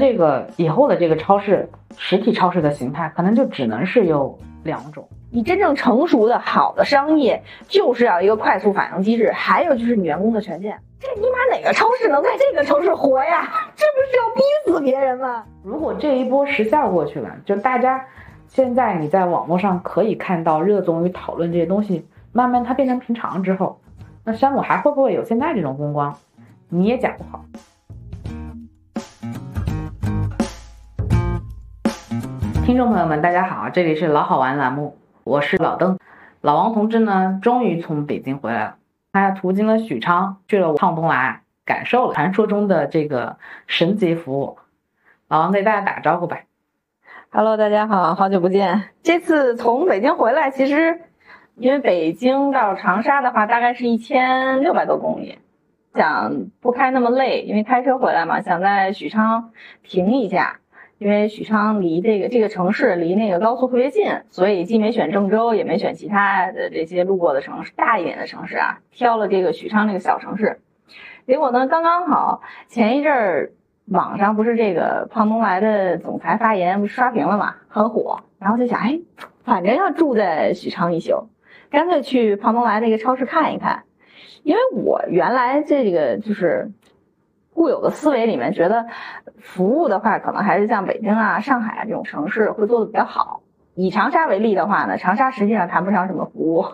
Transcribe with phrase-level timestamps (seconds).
[0.00, 5.06] 这个以后的这个超市，实体超市的形态可能就只能是有两种。
[5.30, 10.76] 你真正成熟的好的商业，就是要一个快速反应机制，还有就是你员工的权限。
[10.98, 13.48] 这尼玛哪个超市能在这个城市活呀？
[13.76, 15.44] 这不是要逼死别人吗？
[15.62, 18.04] 如果这一波时效过去了，就大家
[18.48, 23.80] 现在你在网络上可以看到热衷于讨论这些东西，慢慢它变成平常之后，
[24.24, 26.16] 那山姆还会不会有现在这种风光？
[26.68, 27.44] 你也讲不好。
[32.70, 34.96] 听众朋友们，大家好，这里是老好玩栏目。
[35.24, 35.98] 我是老邓，
[36.40, 38.76] 老王同志呢，终于从北京回来了。
[39.12, 44.56] 他途经了许昌，去了胖东来，感受了 传说中的这个神级服务。
[45.26, 46.42] 老王给大家打个招呼吧。
[47.32, 48.84] Hello，大家好，好久不见。
[49.02, 51.00] 这次从北京回来，其实
[51.56, 55.40] 因为北京到长沙的话，大概是一千六百多公里，
[55.96, 59.50] 想不开那么累，因为开车回来嘛，想在许昌
[59.82, 60.60] 停一下。
[61.00, 70.60] 因为许昌离这个这个城市离那个高速特别近，所以既没选郑州，也没选其他的这些路过的城市，大一点的城市啊，挑了这个许昌这个小城市。
[71.26, 73.52] 结果呢，刚刚好前一阵儿
[73.86, 78.20] 网上不是这个胖东来的总裁发言不是刷屏了嘛，很火。
[78.38, 79.00] 然后就想，哎，
[79.42, 81.30] 反正要住在许昌一宿，
[81.70, 83.84] 干脆去胖东来那个超市看一看。
[84.42, 86.70] 因为我原来这个就是。
[87.54, 88.86] 固有的思维里面觉得，
[89.40, 93.42] 服务的话可能还是像北京啊、上海啊这种城市会做的比较好。
[93.74, 96.66] 以长沙为例的话呢，长沙实际上谈不上什么服务。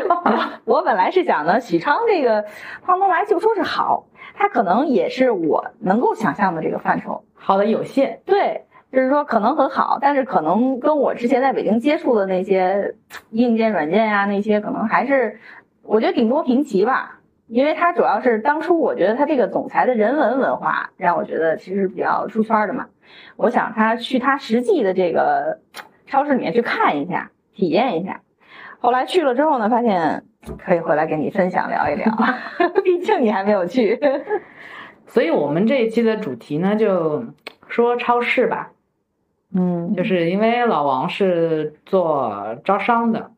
[0.66, 2.44] 我本来是想呢，许昌这个
[2.82, 7.24] 胖东来就说是好，它可能也是我能够想象的这个范畴。
[7.34, 12.94] 好的有限，对，就是说可能很好，但是可能跟我之前在北京接触的那些
[13.30, 15.38] 硬件、软件呀，那些可能还是，
[15.82, 17.20] 我觉得顶多平齐吧。
[17.46, 22.86] 因为他主要是当初我觉得他这个总裁的人文文化让我觉得其实比较出圈的嘛，
[23.36, 25.58] 我想他去他实际的这个
[26.06, 28.22] 超市里面去看一下，体验一下。
[28.78, 30.24] 后来去了之后呢，发现
[30.58, 32.10] 可以回来跟你分享聊一聊，
[32.82, 34.00] 毕竟你还没有去。
[35.06, 37.24] 所以我们这一期的主题呢，就
[37.68, 38.70] 说超市吧。
[39.54, 43.30] 嗯，就是因为老王是做招商的，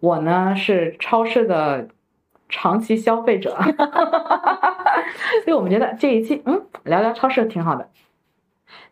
[0.00, 1.88] 我呢是超市的。
[2.50, 3.56] 长期消费者，
[5.44, 7.88] 所以我们觉得这一期嗯聊聊超市挺好的，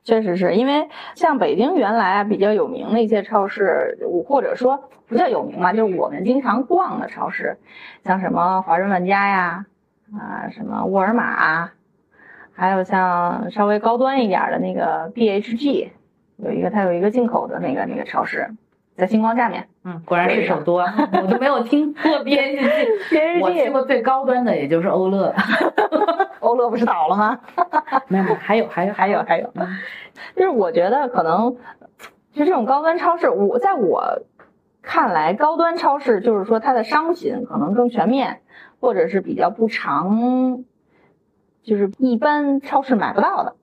[0.05, 7.59] 确实是因为像北京原来比较有名的一些超市，或者说不叫有名嘛，就是我们经常逛的超市，
[8.05, 9.67] 像什么华润万家呀，
[10.15, 11.71] 啊什么沃尔玛，
[12.55, 15.91] 还有像稍微高端一点的那个 BHG，
[16.37, 18.49] 有一个它有一个进口的那个那个超市。
[18.97, 22.56] 在星光下面，嗯，果然是首都，啊，我都没有听过 B H
[23.09, 25.34] G，我去过最高端的也就是欧乐，
[26.41, 27.41] 欧乐不是倒了吗？
[28.09, 29.50] 没有，还有，还有，还有，还有，
[30.37, 31.56] 就是我觉得可能，
[32.34, 34.21] 就这种高端超市，我在我
[34.82, 38.43] 看来，高端超市就是说它的商品可能更全面，
[38.81, 40.65] 或者是比较不常，
[41.62, 43.54] 就是一般超市买不到的。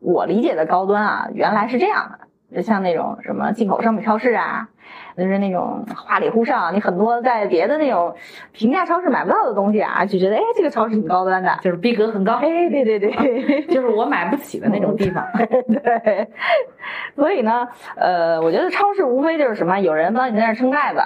[0.00, 2.26] 我理解的高端啊，原来是这样的。
[2.50, 4.70] 就像那种什么进口商品超市啊，
[5.18, 8.14] 就是那种花里胡哨，你很多在别的那种
[8.52, 12.34] 平价超市买不到的东西啊，就觉得哎，这个超市挺高端的，就是逼格很高。
[12.34, 15.26] 哎，对对对， 就是我买不起的那种地方。
[15.34, 16.28] 对，
[17.16, 21.00] 所以呢，呃，我觉得超市无非就是什么，有人帮你在那撑盖子，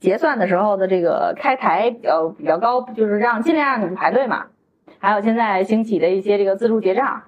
[0.00, 4.46] 结算的时候的这个开台比较比较高，就是让尽量让你们排队嘛。
[4.98, 7.22] 还有现在兴起的一些这个自助结账，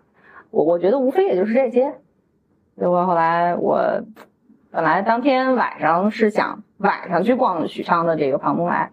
[0.51, 1.93] 我我觉得无非也就是这些。
[2.77, 4.03] 结果后来我
[4.75, 8.91] 本来当天晚上是想晚上去逛许昌的这个胖东来，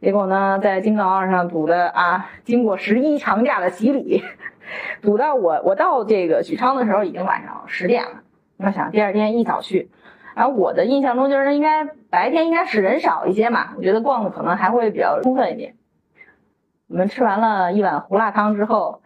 [0.00, 4.22] 结果呢在京港二上堵的啊，经过十一长假的洗礼，
[5.02, 8.22] 堵到我我到这个许昌的时候已经晚上十点了。
[8.58, 9.90] 我想第二天一早去，
[10.36, 15.74] 然后我的印象中就是应该白天应该是人少一些嘛，我觉得逛的可能还会比较充分一点。
[16.86, 19.02] 我们吃完了一碗胡辣汤之后，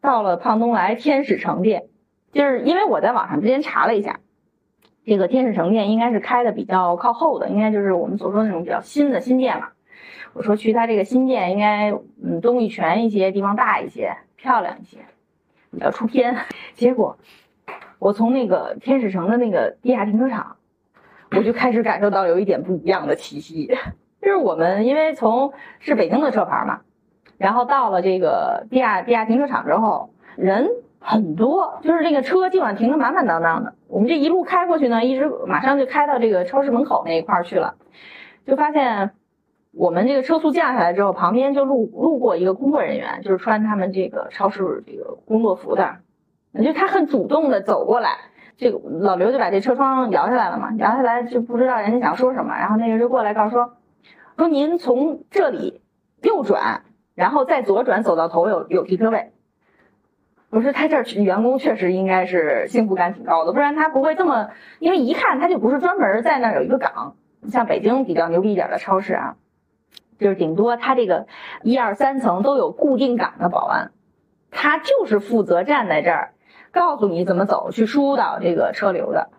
[0.00, 1.86] 到了胖东来天使城店。
[2.30, 4.20] 就是因为我在网上之前查了一下，
[5.06, 9.68] 这个天使城店应该是开的比较靠后的，应该就是我们所说那种比较新的新店嘛。
[10.32, 11.92] 我说去他这个新店，应该
[12.22, 14.98] 嗯东西全一些，地方大一些，漂亮一些，
[15.70, 16.36] 比较出片。
[16.74, 17.16] 结果
[18.00, 20.56] 我从那个天使城的那个地下停车场，
[21.30, 23.66] 我就开始感受到有一点不一样的气息。
[24.20, 26.80] 就是我们因为从是北京的车牌嘛，
[27.38, 30.68] 然后到了这个地下地下停车场之后，人。
[30.98, 33.75] 很多，就是这个车基本上停的满满当当的。
[33.88, 37.76] 我们这一路开过去呢，一直马上就开到这个超市门口那一块去了，
[38.46, 39.12] 就发现
[39.72, 45.98] 我们这个车速降下来之后，旁边就路路过一个工作人员，就是穿他们这个超市这个工作服的，
[46.64, 48.16] 就他很主动的走过来，
[48.56, 53.74] 这个老刘就把这车窗摇下来了嘛，摇下来就不知道人家想说什么，然后那个人就过来告诉说，
[54.36, 55.80] 说您从这里
[56.22, 56.82] 右转，
[57.14, 59.30] 然后再左转走到头有有停车位。
[60.50, 67.16] 我说他这儿员工确实应该是幸福感挺高的，不然他不会这么，因为一看他就不是专门在那儿有一个岗。
[67.50, 69.36] 像北京比较牛逼一点的超市啊，
[70.18, 71.26] 就是顶多他这个
[71.62, 73.92] 一二三层都有固定岗的保安，
[74.50, 76.32] 他就是负责站在这儿，
[76.72, 79.30] 告诉你怎么走去疏导这个车流的。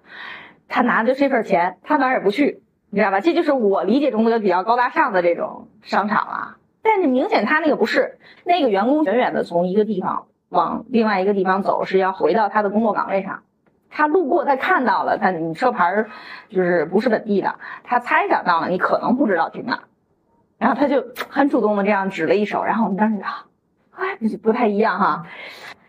[0.70, 3.20] 他拿着这份钱，他哪儿也不去，你知道吧？
[3.20, 6.58] 这就是我理解中的比较高大上的这种商场啊。
[6.82, 13.44] 但是明显他那个不是，那个员工远远的从一个地方往另外一个地方走，是要回到他的工作岗位上。
[13.90, 16.10] 他路过，他看到了，他你车牌儿
[16.50, 17.56] 就是不是本地的，
[17.86, 19.84] 他猜想到了你可能不知道停哪，
[20.58, 23.48] 然后他就很主动的这样指了一手，然后我们当时啊，
[23.92, 25.26] 哎，不太一样哈，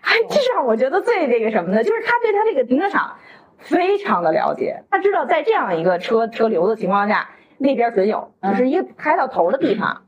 [0.00, 3.16] 哎，这是让我觉得最这个什么的，就是他对他这个停车场
[3.58, 10.02] 非常的了解，他知道在这样一个车车流的情况下，那边准有，就是一个开到头的地方，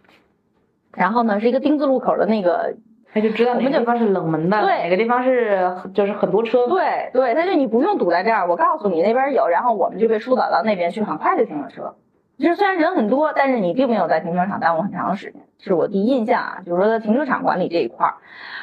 [0.94, 2.76] 然后呢是一个丁字路口的那个。
[3.12, 11.94] 他就知道哪个地方是冷门的，对，哪个地方是就是很多车，对对，他就你不用堵在这儿，我告诉你那边有，然后我们就被疏导到那边去，很快就停了车。
[12.38, 18.14] 其实虽然人很多，但是你并没有在停车场耽误很长时间，是我第一印象啊，就是说在停车场管理这一块儿，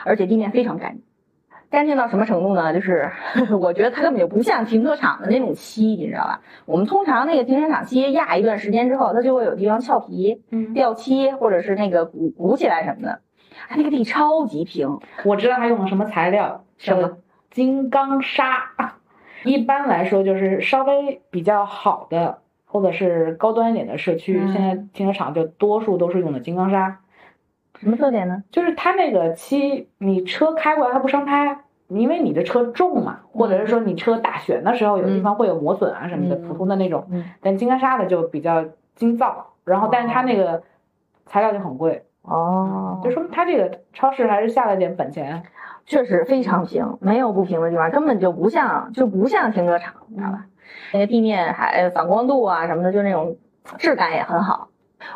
[0.05, 1.03] 而且地面非常干净，
[1.69, 2.73] 干净到什么程度呢？
[2.73, 3.11] 就是
[3.59, 6.39] 我觉得它根本就不像停车场的那种漆，你知道吧？
[6.65, 10.41] 我们通常那个停车场漆压一段时间之后，它就会有地方翘皮、
[10.73, 13.19] 掉漆，或者是那个鼓鼓起来什么的。
[13.67, 17.17] 它那个地超级平，我知道它用了什么材料，什么
[17.51, 18.95] 金刚砂。
[19.43, 26.99] 一般来说，就是稍微比较好的或者是高端一点的社区，现在停车场就多数都是用的金刚砂。
[27.79, 28.43] 什么特点呢？
[28.49, 37.07] 就是它那个漆，你车开过来它不伤胎，因为你的车重嘛，或者是说你车打旋的时候有地方会有磨损啊什么的，普通的那种。
[37.39, 38.65] 但金刚砂的就比较
[38.95, 40.63] 精造，然后但是它那个
[41.27, 42.03] 材料就很贵。
[42.27, 45.43] 哦，就说明他这个超市还是下了点本钱，
[45.85, 50.45] 确实非常平，没有不平的地方，根本就不像就不像停车场，你知道吧？
[50.91, 53.37] 那个地面还反光度啊什么的，就那种
[53.77, 54.67] 质感也很好。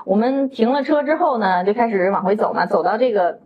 [0.06, 3.40] 我们停了车之后呢，就开始往回走嘛，走到这个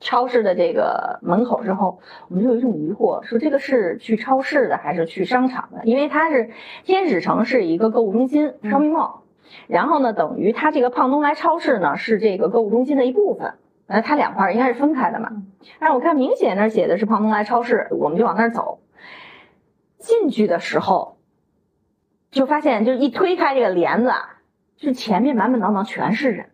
[0.00, 5.84] 超市的这个门口之后，我们就有一种疑惑，说这个是去超市的还是去商场的？
[5.84, 6.50] 因为它是
[6.82, 9.23] 天使城是一个购物中心，shopping mall。
[9.66, 13.54] 然后呢，等于它这个胖东来超市呢是这个购物中心的一部分，
[13.86, 15.30] 那它两块应该是分开的嘛。
[15.78, 18.80] 但是我看明显那写的是胖东来超市，我们就往那儿走。
[19.98, 21.16] 进去的时候，
[22.30, 24.12] 就发现就一推开这个帘子，
[24.76, 26.50] 就前面满满当当全是人。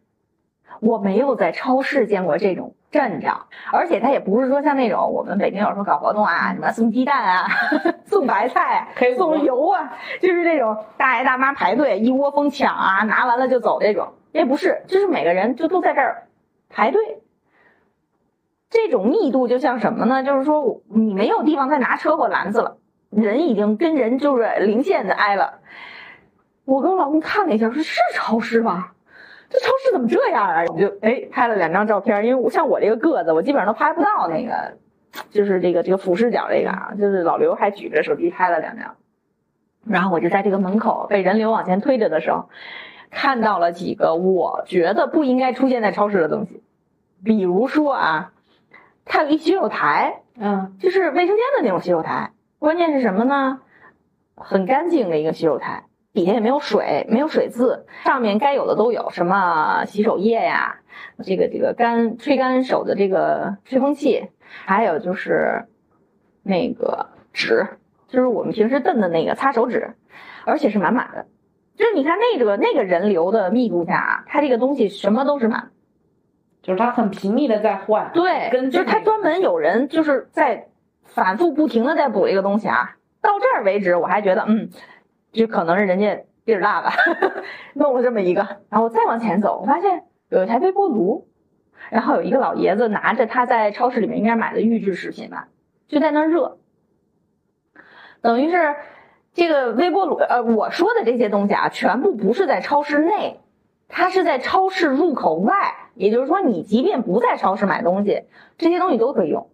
[0.81, 2.75] 我没有在超市见过这种。
[2.91, 7.47] 阵仗，而且他也不是说像那种我们北京有时候搞活动啊，什么送鸡蛋啊，
[8.05, 14.15] 送白菜， 送油啊，就是这种大爷大妈排队一窝蜂抢啊，拿完了就走这种。
[14.33, 16.29] 也不是，就是每个人就都在这儿
[16.69, 17.21] 排队。
[18.69, 20.23] 这种密度就像什么呢？
[20.23, 22.77] 就是说你没有地方再拿车或篮子了，
[23.11, 25.59] 人已经跟人就是零线的挨了。
[26.65, 28.93] 我跟我老公看了一下，说是超市吧？
[29.51, 30.65] 这超市怎么这样啊？
[30.69, 34.79] 我就哎拍了两张照片，因为我像我这个个子，我基本上都拍不到那个，
[35.31, 36.93] 就是这个这个俯视角这个啊。
[36.97, 38.95] 就是老刘还举着手机拍了两张，
[39.85, 42.49] 然后我就在这个门口被人流往前推着的时候，
[43.11, 46.63] 看到了几个我觉得不应该出现在超市的东西，
[47.25, 48.33] 比如说啊，
[49.05, 52.31] 它有一洗手台，嗯，就是卫生间的那种洗手台，
[52.61, 53.61] 关键是什么呢？
[54.37, 55.85] 很干净的一个洗手台。
[56.13, 60.81] 底下也没有水，没有水渍，上面该有的都有，什么洗手液呀，
[61.25, 64.29] 这个这个干吹干手的这个吹风器，
[64.65, 65.67] 还有就是
[66.43, 67.65] 那个纸，
[68.09, 69.95] 就是我们平时炖的那个擦手纸，
[70.45, 71.27] 而且是满满的。
[71.77, 75.71] 就是你看那个那个人流的密度下，它这个东西什么都是满，
[76.61, 78.11] 就是它很频密的在换。
[78.13, 80.67] 对，跟就是它专门有人就是在
[81.05, 82.97] 反复不停的在补一个东西啊。
[83.23, 84.71] 到这儿为止，我还觉得嗯。
[85.33, 86.93] 就可能是人家地儿大吧，
[87.75, 91.29] 弄了这么一个，然后我再往前走，我发现有一台微波炉，
[91.91, 95.49] 然后有一个老爷子拿着他在超市里面应该买的预制食品吧，
[95.87, 96.59] 就在那热。
[98.21, 98.75] 等于是
[99.33, 103.41] 这个微波炉，呃，我说的这些东西啊，全部不是在超市内，
[103.89, 105.55] 它是在超市入口外，
[105.95, 108.25] 也就是说，你即便不在超市买东西，
[108.59, 109.49] 这些东西都可以用，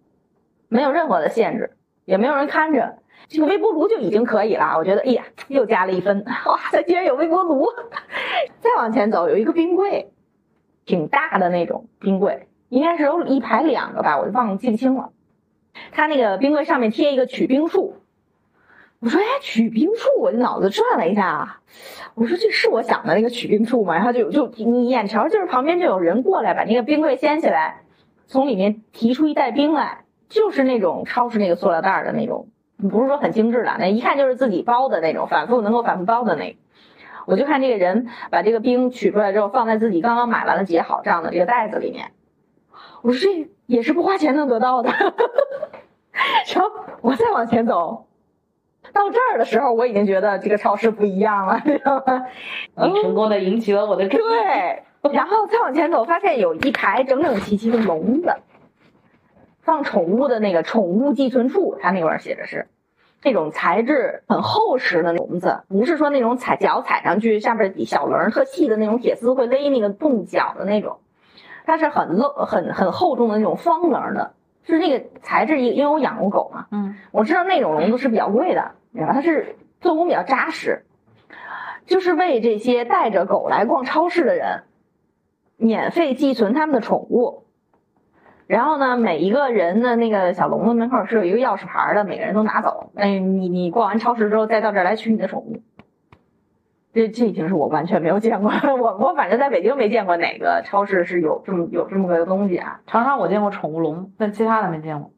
[0.67, 2.97] 没有任何的限制，也没有人看着。
[3.29, 7.67] 这个微波炉就已经可以了，我觉得，哎呀，又加了一分， 哇塞，居然有微波炉！
[8.61, 10.11] 再往前走，有一个冰柜，
[10.85, 15.11] 挺大的那种冰柜，应该是有一排两个吧，我就忘了记不清了。
[15.91, 17.95] 他那个冰柜上面贴一个取冰处。
[18.99, 21.59] 我说，哎，取冰处，我就脑子转了一下，
[22.15, 23.93] 我说这是我想的那个取冰处吗？
[23.93, 27.81] 然后就就你眼瞧就是旁边就有人过来把那个冰柜掀起来，
[28.25, 36.57] 从里面提出一袋冰来，就是那种超市那个塑料袋的那种，不是说很精致的，那一看就是自己包的那种，反复能够反复包的那个。
[37.25, 42.11] 我就看这个人把这个冰取出来之后，放在自己刚刚买完了结好账的这个袋子里面。
[43.01, 44.89] 我说这也是不花钱能得到的。
[46.53, 48.07] 然后我再往前走，
[48.93, 52.25] 到这儿的时候，我已经觉得这个超市不一样了， 知道吗？
[52.75, 54.21] 你成功的引起了我的注意。
[54.21, 58.33] 对，然后再往前走，发现有一排整整齐齐的笼子，
[59.67, 62.67] 放宠物的那个宠物寄存处，它那块写着是。
[63.21, 70.99] 那种材质很厚实的笼子，不是说那种踩脚踩上去下边小棱特细的那种铁丝会勒那个动脚的那种，
[71.65, 74.31] 它是很漏很很厚重的那种方棱的，
[74.63, 75.59] 是那个材质。
[75.59, 80.85] 因为我养过狗嘛，嗯，我知道那种笼子是比较贵的，你知道它是做工比较扎实，
[81.85, 84.63] 就是为这些带着狗来逛超市的人，
[85.57, 87.43] 免费寄存他们的宠物。
[88.47, 92.91] 然后呢，每一个人的那个小笼子门口是有一个钥匙牌的，每个人都拿走。
[92.95, 95.57] 哎，你你逛完超市之后，再到这儿来取你的宠物。
[96.93, 98.49] 这这已经是我完全没有见过，
[98.79, 102.79] 我我反正在北京没见过哪个超市是有这么有这么个东西啊。
[102.87, 105.11] 长沙我见过宠物笼，但其他的没见过。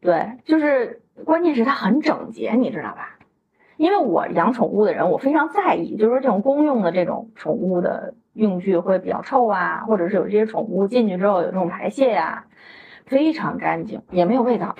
[0.00, 3.18] 对，就是关键是它很整洁，你知道吧？
[3.78, 12.44] 因为我养宠物的人，我非常在意，就是说这种公用的这种宠物的用具会比较臭啊，或者是有这些宠物进去之后有这种排泄呀。
[13.06, 14.76] 非常干净，也没有味道。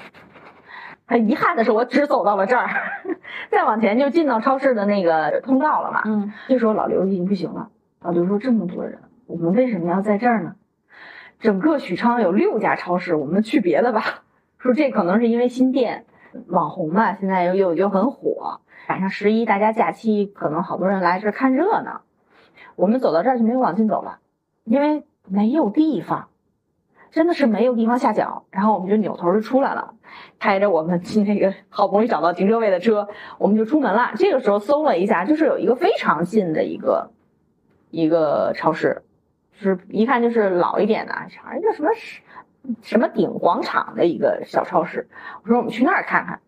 [1.07, 2.69] 很遗憾的是，我只走到了这儿，
[3.51, 6.03] 再往前就进到超市的那个通道了嘛。
[6.07, 7.69] 嗯，这时候老刘已经不行了。
[8.01, 10.57] 老刘说：“这么多人，我们为什么要在这儿呢？
[11.41, 14.23] 整个许昌有六家超市，我们去别的吧。”
[14.59, 16.07] 说这可能是因为新店
[16.49, 18.61] 网红嘛，现在又又又很火。
[18.87, 22.01] 赶上十一大家假期，可能好多人来这儿看热闹。
[22.77, 24.21] 我们走到这儿就没有往进走了，
[24.65, 26.29] 因为没有地方。
[27.15, 29.95] 真的是没有地方下脚，然后我们就扭头就出来了，
[30.41, 33.07] 开着我们那个好不容易找到停车位的车，
[33.39, 34.11] 我们就出门了。
[34.17, 37.13] 这个时候搜了一下，就是有一个非常近的一个
[37.93, 39.05] 一个超市，
[39.61, 41.91] 就是一看就是老一点的，像一个什么
[42.83, 45.07] 什么顶广场的一个小超市。
[45.45, 46.41] 我说我们去那儿看看，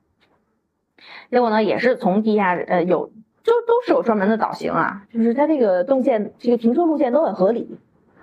[1.31, 3.13] 结果呢也是从地下呃有
[3.45, 7.79] 就都是有专门的导行啊，就是它这个动线这个停车路线都很合理。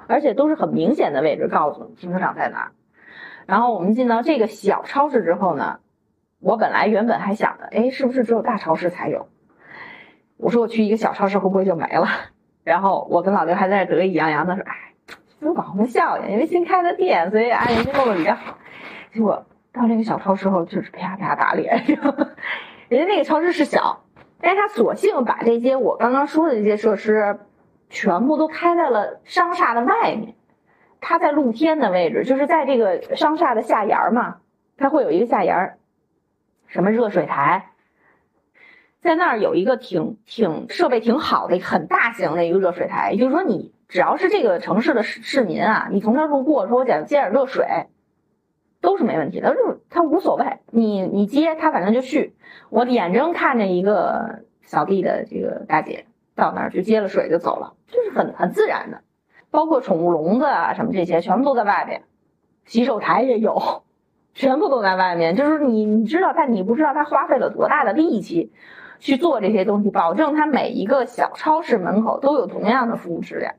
[0.08, 2.72] 而且都是很明显的位置，告诉你停车场在哪儿。
[3.46, 5.80] 然后我们进到这个小超市之后呢，
[6.40, 9.28] 我本来原本还想着，哎，是不是只有大超市才有？
[10.38, 12.08] 我说我去一个小超市会不会就没了？
[12.64, 14.94] 然后我跟老刘还在那得意洋洋的说，哎，
[15.40, 18.58] 有网红效应，因为新开的店，所以啊人家弄得比较好。
[19.12, 21.84] 结果到这个小超市后，就是啪啪打脸。
[22.88, 24.04] 人家那个超市是小，
[24.40, 27.40] 但是他索性把这些我刚刚说的这些设施。
[27.94, 30.34] 全部都开在了商厦的外面，
[31.00, 34.38] 它在露天的位置，就是在这个商厦的下沿儿嘛，
[34.78, 35.78] 它会有一个下沿儿，
[36.66, 37.70] 什么热水台，
[39.00, 47.86] 在那儿有一个挺挺设备挺好的很大型的一个热水台，也就是说你只要是这个城市的市市民啊，你从这儿路过，说我想接点热水，
[48.82, 52.34] 都是没问题的，就是他无所谓，你你接他反正就去。
[52.72, 56.08] 我眼睁看着一个扫地的这个大姐。
[56.36, 59.02] 到那儿就接了水就走了，就是很很自然的，
[59.52, 62.02] 包括宠物笼子啊什么这些，全部都在外边，
[62.66, 63.84] 洗手台也有，
[64.34, 65.36] 全部都在外面。
[65.36, 68.52] 就是你你知道，但你不知道他花费了多大的力气
[69.00, 73.54] 去做这些东西，保证他每一个小超市门口都有同样的服务质量。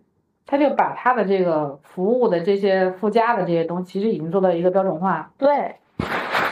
[0.46, 5.30] 他就把他的这个服务的这些附加的这些东西，其实已经做到一个标准化。
[5.38, 5.76] 对，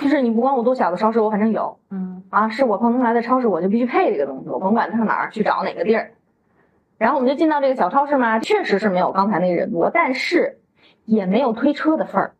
[0.00, 6.12] 就是你不管我多小的超市，我反正有，嗯啊，是我碰出来的超市，我就必须配这个东西，我甭管它上哪儿去找哪个地儿。
[7.02, 10.60] 然后我们就进到这个小超市嘛，确实是没有刚才那个人多，但是
[11.04, 12.34] 也没有推车的份儿，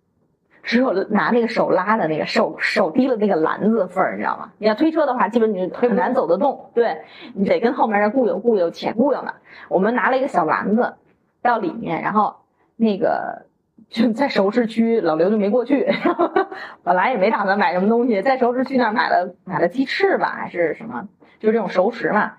[0.63, 4.53] 只有拿那个手拉的那个手手提的那个篮子份儿，你知道吗？
[4.59, 6.99] 你要推车的话，基本你很难走得动，对
[7.35, 9.35] 你得跟后面人雇悠雇悠且雇悠呢。
[9.69, 10.95] 我们拿了一个小篮子
[11.43, 12.37] 到里面，然后
[12.77, 13.47] 那个
[13.91, 15.93] 就在熟食区，老刘就没过去，
[16.85, 21.09] 本来也没打算买什么东西，在熟食区那儿买了买了鸡翅吧，还是什么，
[21.41, 22.35] 就是这种熟食嘛。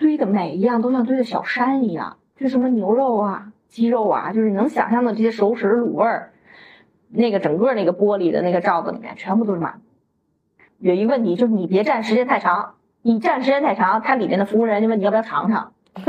[0.00, 6.32] 堆的每一样都像堆的小山一样，就什么牛肉啊、鸡肉啊，就是你能想象的这些熟食卤味儿，
[7.10, 9.82] 那个整个那个玻璃的那个罩子里面全部都是满。
[10.78, 15.72] 有一个问题就是你别站时间太长，你站时间太长，它里面的服务人员就问你要不要尝尝，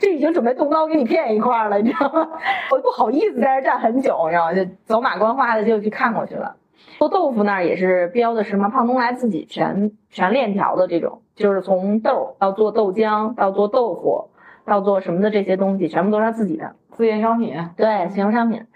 [0.00, 2.28] 这已经准备动刀给你片一块了，你知道吗？
[2.72, 4.54] 我不好意思在这站很久，你知道吗？
[4.54, 6.56] 就走马观花的就去看过去了。
[6.98, 14.30] 做豆腐那儿也是标的是什么胖东来自己全全链条的这种，就是从豆到做豆浆到做豆腐
[14.64, 17.56] 到做什么的这些东西，全部都是他自己的自营商品。
[17.76, 18.66] 对，自营商品。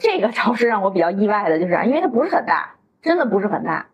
[0.00, 3.86] 这个超市让我比较意外的就是，因为它不是很大，真的不是很大。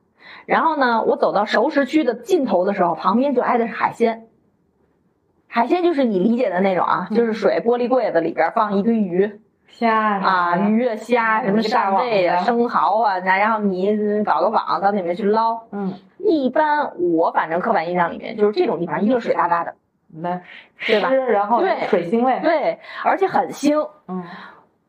[0.46, 4.26] 然后呢，我走到熟食区的尽头的时候，旁边就挨的是海鲜。
[5.46, 9.40] 海鲜就是你理解的那种啊，就是水玻璃柜子里边放一堆鱼。
[9.74, 15.60] 虾啊，鱼啊，虾什么扇贝啊，生蚝啊，那然后你搞个网到里面去捞。
[15.72, 19.74] 嗯，一般我反正刻板印象里面就是这种地方，一个水哒哒的，
[20.14, 20.40] 那
[20.86, 21.10] 对吧？
[21.12, 23.88] 然后对水腥味，对，而且很腥。
[24.06, 24.22] 嗯，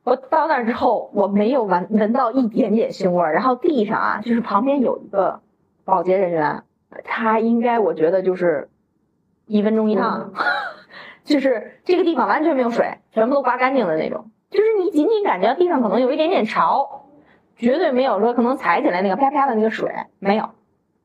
[0.04, 3.34] 我到那儿之后，我没有闻闻到一点点腥味儿。
[3.34, 5.40] 然后地上啊，就是旁边有一个
[5.84, 6.62] 保洁人员，
[7.04, 8.70] 他应该我觉得就是
[9.48, 10.32] 一分钟一趟，
[11.26, 14.30] 就是这个地方完全没有水，全部都刮干净的那种。
[14.50, 17.06] 就是你仅仅感觉到地上可能有一点点潮，
[17.56, 20.50] 绝对没有说可能踩起来那个啪啪的那个水没有。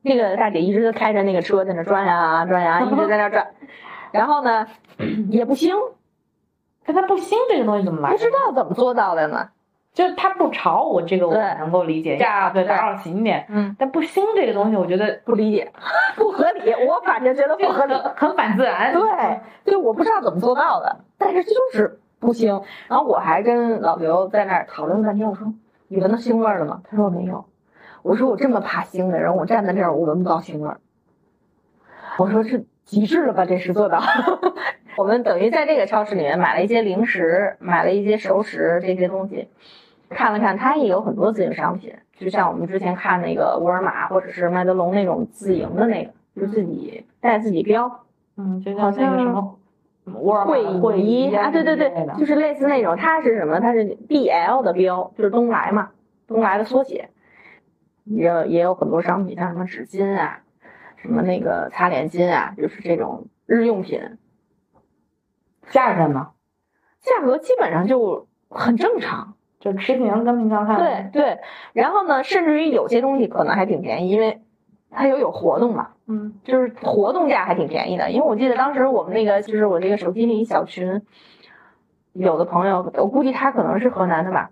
[0.03, 3.47] 那个大姐一直开着那个车在那转呀转呀，一直在那转，
[4.13, 4.67] 然后呢
[5.31, 5.75] 也不腥，
[6.87, 8.11] 可它不腥这个东西怎么来？
[8.11, 9.51] 不知道怎么做到的呢？
[9.93, 13.45] 就是它不潮，我这个我能够理解，呀对，打扰勤点。
[13.51, 15.71] 嗯，但不腥这个东西，我觉得不理解，
[16.17, 16.73] 不合理。
[16.89, 18.95] 我反正觉得不合理，很反自然。
[18.95, 22.00] 对，对，我不知道怎么做到的，但是就是。
[22.21, 25.27] 不腥，然后我还跟老刘在那儿讨论了半天。
[25.29, 25.53] 我说
[25.89, 27.45] ：“你闻到腥味了吗？”他说：“没有。”
[28.03, 30.71] 我说：“我这么怕腥的人，我站在这儿我闻不到腥味。”
[32.19, 33.47] 我说：“是极致了吧？
[33.47, 34.01] 这是做到。
[34.99, 39.49] ”我们等于在这个超市里面买了一些零食，买了一些熟食这些东西，
[40.11, 48.05] 看了看，它也有很多自营商品，就像我们之前看那个沃尔玛或者是麦德龙那种自营的那个，就自己带自己标，
[48.37, 49.57] 嗯，就像那个什么。
[50.05, 53.61] 会议啊，对对对，就是类似那种，它是什么？
[53.61, 55.91] 它是 B L 的标，就是东来嘛，
[56.27, 57.11] 东来的缩写。
[58.05, 60.41] 也也有很多商品，像什么纸巾啊，
[60.97, 64.19] 什么那个擦脸巾啊，就是这种日用品。
[65.69, 66.31] 价格呢？
[67.01, 70.79] 价格基本上就很正常，就持平跟平常看。
[70.79, 71.39] 对对，
[71.73, 74.41] 然后呢，甚至于有些东西可能还挺便宜，因为。
[74.93, 75.91] 它有有活动嘛？
[76.11, 81.01] 嗯，就是活动价还挺便宜的，因为我记得当时我们那个就是我这个手机里小群，
[82.15, 84.51] 有的朋友我估计他可能是河南的吧，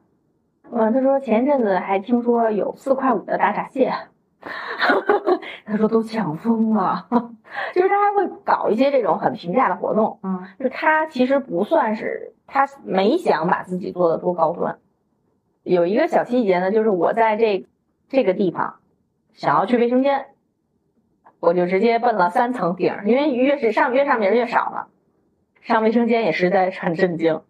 [0.70, 3.92] 嗯，他说前一阵子还听说有四块五的大闸蟹，
[5.66, 7.08] 他说都抢疯了，
[7.74, 14.78] 就是他还会搞一些这种很平价的活动，嗯，就他其实不算是他没想把自己做的多高端，
[15.64, 17.66] 有一个小细节呢，就是我在这
[18.08, 18.76] 这个地方。
[19.34, 20.26] 想要去卫生间，
[21.40, 24.86] 我就直接奔了三层顶，因为越是上越上面越少嘛。
[25.62, 27.42] 上卫生间也实在是很震惊。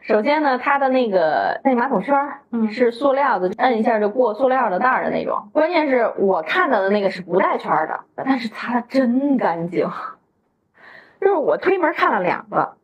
[0.00, 5.48] 首先呢，它的那个那马桶圈儿是塑料的，摁一下就过塑料的袋儿的那种。
[5.52, 9.90] 关键是我看到的那个是不带圈儿的，但是擦的真干净。
[11.20, 12.76] 就是我推门看了两个，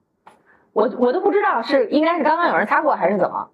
[0.72, 3.48] 我我都不知道是应该是刚刚有人擦过还是怎么，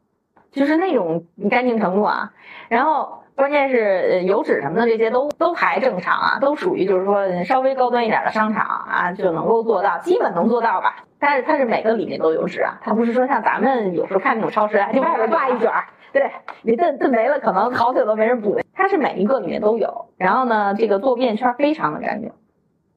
[0.51, 2.33] 就是那种干净程度啊。
[2.69, 3.19] 然后。
[3.41, 11.05] 关键是呃油脂什么的这些都都还正常啊，都属于就是说稍微高端一点的商场啊就能够做到，基本能做到吧。
[11.19, 18.61] 但是它是每个里面都有脂啊，它不是说像咱们有时候看那种超市，就外边挂一卷儿，对你炖炖没了，可能好久都没人补。
[18.75, 22.33] 它是每一个里面都有，然后呢，这个做便圈非常的干净。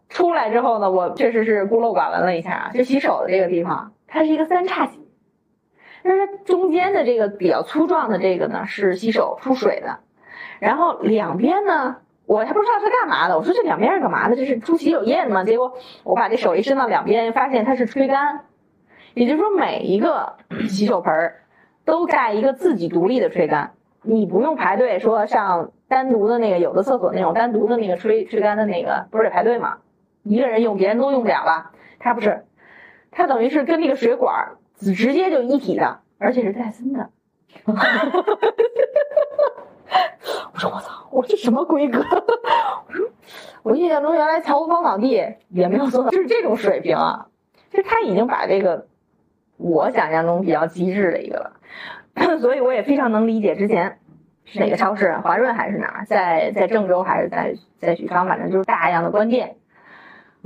[0.10, 5.08] 出来之后呢，我确实是孤陋寡闻了一下啊，就洗手的这个地方，它是一个三叉戟，
[6.04, 10.00] 但是中间的这个比较粗壮的这个呢是洗手出水的。
[10.64, 13.38] 然后两边呢，我还不知道是干嘛的。
[13.38, 14.38] 我说这两边是干嘛的？
[14.38, 15.44] 这是出洗手液的吗？
[15.44, 15.74] 结果
[16.06, 18.46] 我把这手一伸到两边，发现它是吹干。
[19.14, 20.38] 也就是说，每一个
[20.70, 21.42] 洗手盆儿
[21.84, 23.74] 都带一个自己独立的吹干，
[24.04, 29.80] 你不用排队说上单独的那个有的厕所那种单独的那个吹吹干的那个，不是得排队吗？
[30.24, 31.72] 一个人用，别人都用不了了？
[32.00, 32.46] 它不是，
[33.12, 37.10] 它等于是跟那个水管直接就一体的，而且是戴森的。
[40.54, 42.00] 我说我操，我这什么规格？
[42.88, 43.08] 我说
[43.64, 45.10] 我印象中原来乔夫芳草地
[45.50, 47.28] 也没有做到，就是这种水平啊。
[47.72, 48.86] 就他已经把这个
[49.58, 54.00] 我想象中比较极致的一个了， 所以我也非常能理解之前
[54.46, 59.56] 是哪个超市，华润还是哪儿，在在郑州还是在在许昌，反正就是大量的关店，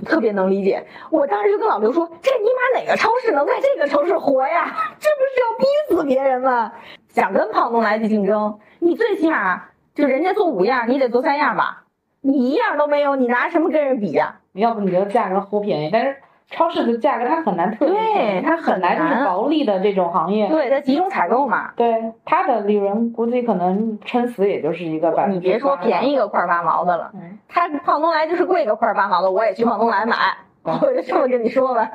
[0.05, 0.85] 特别能理解。
[1.09, 4.73] 我当时就跟老刘说，这尼玛哪个超市能在这个城市活呀？
[4.99, 6.71] 这不是要逼死别人吗？
[7.17, 9.63] 想跟胖东来去竞争，你最起码。
[9.95, 11.85] 就人家做五样，你得做三样吧？
[12.21, 14.35] 你一样都没有，你拿什么跟人比呀？
[14.53, 16.17] 要不你觉得价格齁便宜，但是
[16.51, 20.49] 超市的价格它很难特别对便宜它很很难就是薄利的这种行业。
[20.49, 21.71] 对，它集中采购嘛。
[21.75, 30.15] 对它的利润估计可能撑死也就是一个百分之你别说便宜，个块儿八毛的了，嗯它胖东来就是贵个块儿八毛的，我也去胖东来买。
[30.63, 31.89] 对我就这么跟你说吧，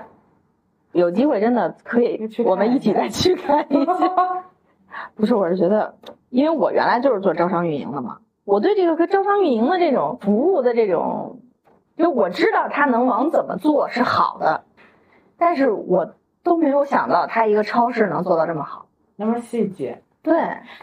[0.91, 3.93] 有机会真的可以去，我们一起再去看一下。
[5.15, 5.95] 不是，我是觉得，
[6.31, 11.41] 因为我原来就是做招商运营的嘛，我对这个跟招商运营的这种服务的这种，
[11.97, 14.65] 就我知道它能往怎么做是好的，
[15.39, 18.87] 但是我都没有想到它一个超市能做到这么好。
[19.17, 20.35] 那么细节，对，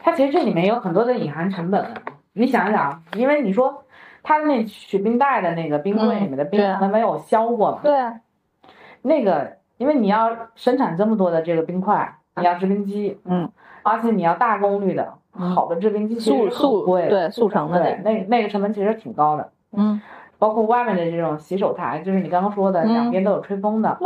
[0.03, 1.93] 它其实这里面有很多的隐含成本。
[2.31, 3.83] 你想一想，因为你说
[4.23, 7.91] 它那取冰袋的那个冰柜里面的冰嗯对可能没有削过嘛，对，
[9.01, 13.51] 那个因为你要生产这么多的这个冰块，你要制冰机，嗯，
[13.83, 19.51] 而且你要大功率的嗯好的制冰机，速速，对速成的，那，那那个成本其实挺高的。
[19.71, 20.01] 嗯，
[20.37, 23.97] 包括外面的这种洗手台，就是你刚刚说的，嗯两边都有吹风的，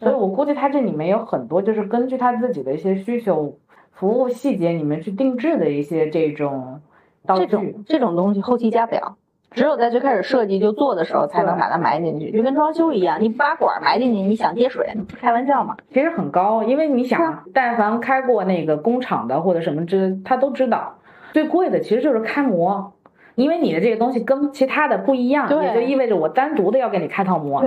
[0.00, 3.56] 所以我估计它这里面有很多就是根据他自己的一些需求、
[3.92, 6.80] 服务细节里面去定制的一些这种
[7.24, 7.50] 道这具。
[7.50, 9.16] 种这种东西后期加不了，
[9.52, 14.86] 只有在最开始设计就做的时候才能把它埋进去，就跟装修一样，你把管埋进去，你想接水，
[15.20, 15.76] 开玩笑嘛？
[15.92, 20.94] 其实很高，因为你想，但凡开过那个工厂的或者什么之，他都知道，
[21.32, 22.92] 最贵的其实就是开模，
[23.34, 27.64] 因为你的这个东西跟其他的不一样，也就意味着我单独的要给你开套模，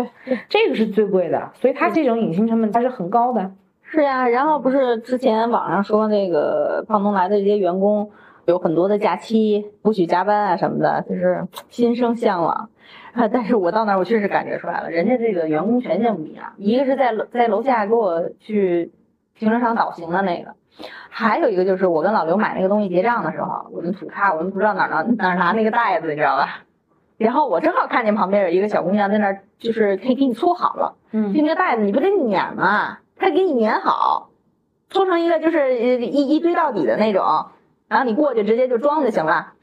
[0.49, 3.51] 这个是最贵的，所以它这种隐形成本它是很高的。
[3.87, 8.09] 是呀，然后不是之前网上说那个胖东来的这些员工
[8.45, 12.69] 有很多的假期不许加班啊什么的，就是心生向往。
[13.13, 18.91] 啊， 但是我到那儿我确实感觉出来了，人家这个员工权限不一样，一个是在在楼下给我去
[19.37, 20.53] 停车场导行的那个，
[21.09, 26.63] 还有一个就是我跟老刘买那个东西结账的时候，我们土咖，我们不知道哪儿拿哪儿拿那个袋子，你知道吧？
[27.17, 30.95] 然后我正好看见旁边有一个小姑娘在那儿，就是可以给你搓好了。
[31.13, 32.97] 嗯就那个袋子，你不得碾吗？
[33.15, 34.29] 她给你碾好，
[34.89, 37.23] 搓成一个就是呃一一堆到底的那种，
[37.87, 39.53] 然后你过去直接就装就行了。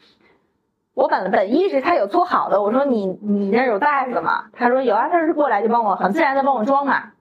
[0.95, 4.45] 我本本意是他有搓好的，我说你你那儿有袋子吗？
[4.53, 7.13] 他说有啊，他是过来就帮我很自然的帮我装嘛。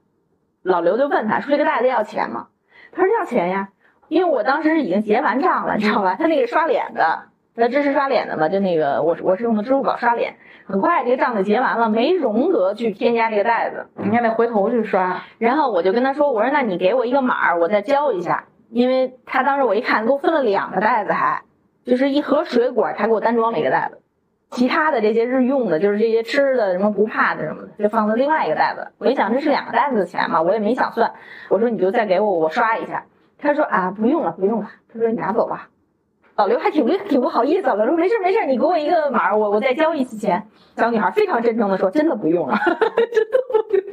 [0.62, 2.48] 老刘就问他说这个袋子要钱吗？
[2.92, 3.70] 他说要钱呀，
[4.10, 6.16] 因为我当时已经结完账了，你知道吧？
[6.20, 7.24] 他那个刷脸的，
[7.56, 10.36] 他支持刷脸的嘛，就那个我我是用的支付宝刷脸，
[10.68, 13.88] 很快这个账就结完了，没容得去添加这个袋子。
[13.96, 21.44] 你还得回头去刷，然后我就跟他说，我说那你给我一个码，我再交一下，因为他当时我一看给我分了两个袋子还，
[21.84, 24.00] 就是一盒水果，他给我单装了一个袋子，
[24.50, 28.92] 其他的这些日用的，就是这些吃的什么不怕的什么的，就放在另外一个袋子。
[28.98, 31.12] 我一想这是两个袋子的钱嘛，我也没想算，
[31.50, 33.06] 我说你就再给我，我刷一下。
[33.38, 35.68] 他说啊不用了不用了，他说你拿走吧。
[36.38, 40.48] 老刘还挺挺不好意思，老刘说没事没事，你给我一个码，我我再交一次钱。
[40.78, 43.38] 小女孩非常真诚的说，真的不用了，真的
[43.70, 43.84] 不用。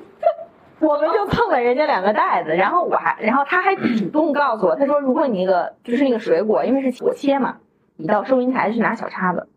[0.81, 7.57] 我们就蹭了人家两个袋子，然后我还，然后他还主动告诉我，他说如果你那个就是那个水果，因为是我切嘛，
[7.97, 9.49] 你到收银台去拿小叉子，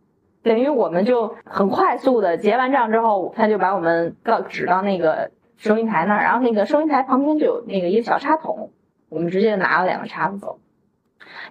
[0.44, 8.72] 等于我们就很快速的结完账之后，他就把我们告指到那个收银台那儿，然后那个收银台旁边就有那个一个小插桶，
[9.10, 10.60] 我们直接拿了两个叉子走。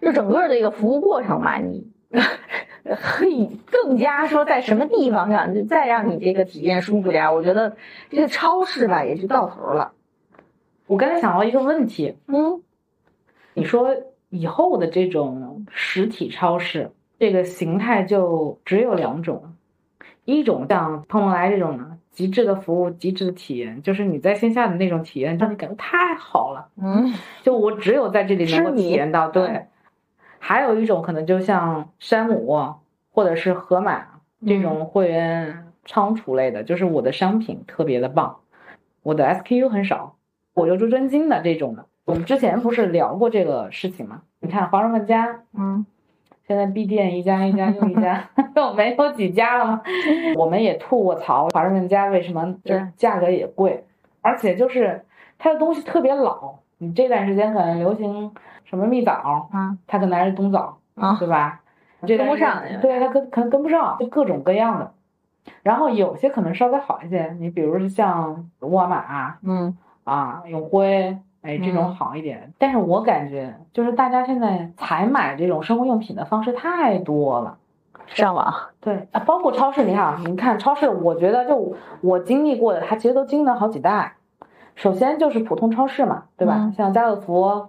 [0.00, 1.86] 就整个的一个服务过程嘛，你
[3.00, 7.34] 可以更加说在什么地方上，就再让你这个体验舒服点儿。
[7.34, 7.76] 我觉得
[8.08, 9.92] 这个超市吧也就到头了。
[10.86, 12.60] 我刚才想到一个问题，嗯
[13.54, 13.94] 你说
[14.28, 19.54] 以后的这种实体超市，这个形态就只有两种，
[20.24, 27.12] 一种像胖东来这种呢，极致的服务、极致的体验，就是你在线下的那种体验，让你感觉太好了，嗯
[27.42, 29.28] 就我只有在这里能够体验到。
[29.28, 29.66] 对，
[30.42, 32.74] 还有一种可能就像山姆
[33.12, 34.04] 或者是盒马
[34.44, 38.38] 这种会员仓储类的，就是我的商品特别的棒，
[39.02, 40.16] 我的 SKU 很少，
[40.54, 41.84] 我有驻真金的这种的。
[42.06, 44.22] 我们之前不是聊过这个事情吗？
[44.40, 45.84] 你看华润万家嗯
[46.48, 49.82] 现在闭店一家一家又一家， 都没有几家了吗？
[50.36, 53.84] 我们也吐过槽，华润万家为什么对价格也贵，
[54.22, 55.04] 而且就是
[55.38, 56.54] 它的东西特别老。
[56.78, 58.32] 你这段时间可能流行
[58.70, 61.60] 什么蜜枣，啊它可能还是冬枣，啊对吧？
[62.06, 64.92] 这段跟不上对它跟可能跟不上，就各种各样的。
[65.62, 72.52] 然后有些可能稍微好一些，你比如是像沃尔玛嗯啊、永辉，哎，这种嗯好一点。
[72.58, 77.58] 但是我感觉就是大家现在采买这种生活用品的方式太多了。
[78.06, 84.14] 上网对啊，包括超市，你看啊，你看超市，我觉得就我经历过的，它其实都经历了好几代。
[84.74, 86.54] 首先就是普通超市嘛，对吧？
[86.56, 87.68] 嗯像家乐福，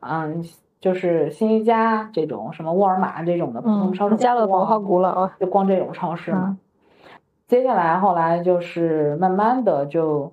[0.00, 0.44] 嗯，
[0.80, 5.32] 就是新一家这种，什么沃尔玛这种的普通超市，嗯家乐福好古老啊。
[5.40, 6.44] 就逛这种超市嘛。
[6.46, 6.58] 嗯
[7.48, 10.30] 接下来后来就是慢慢的就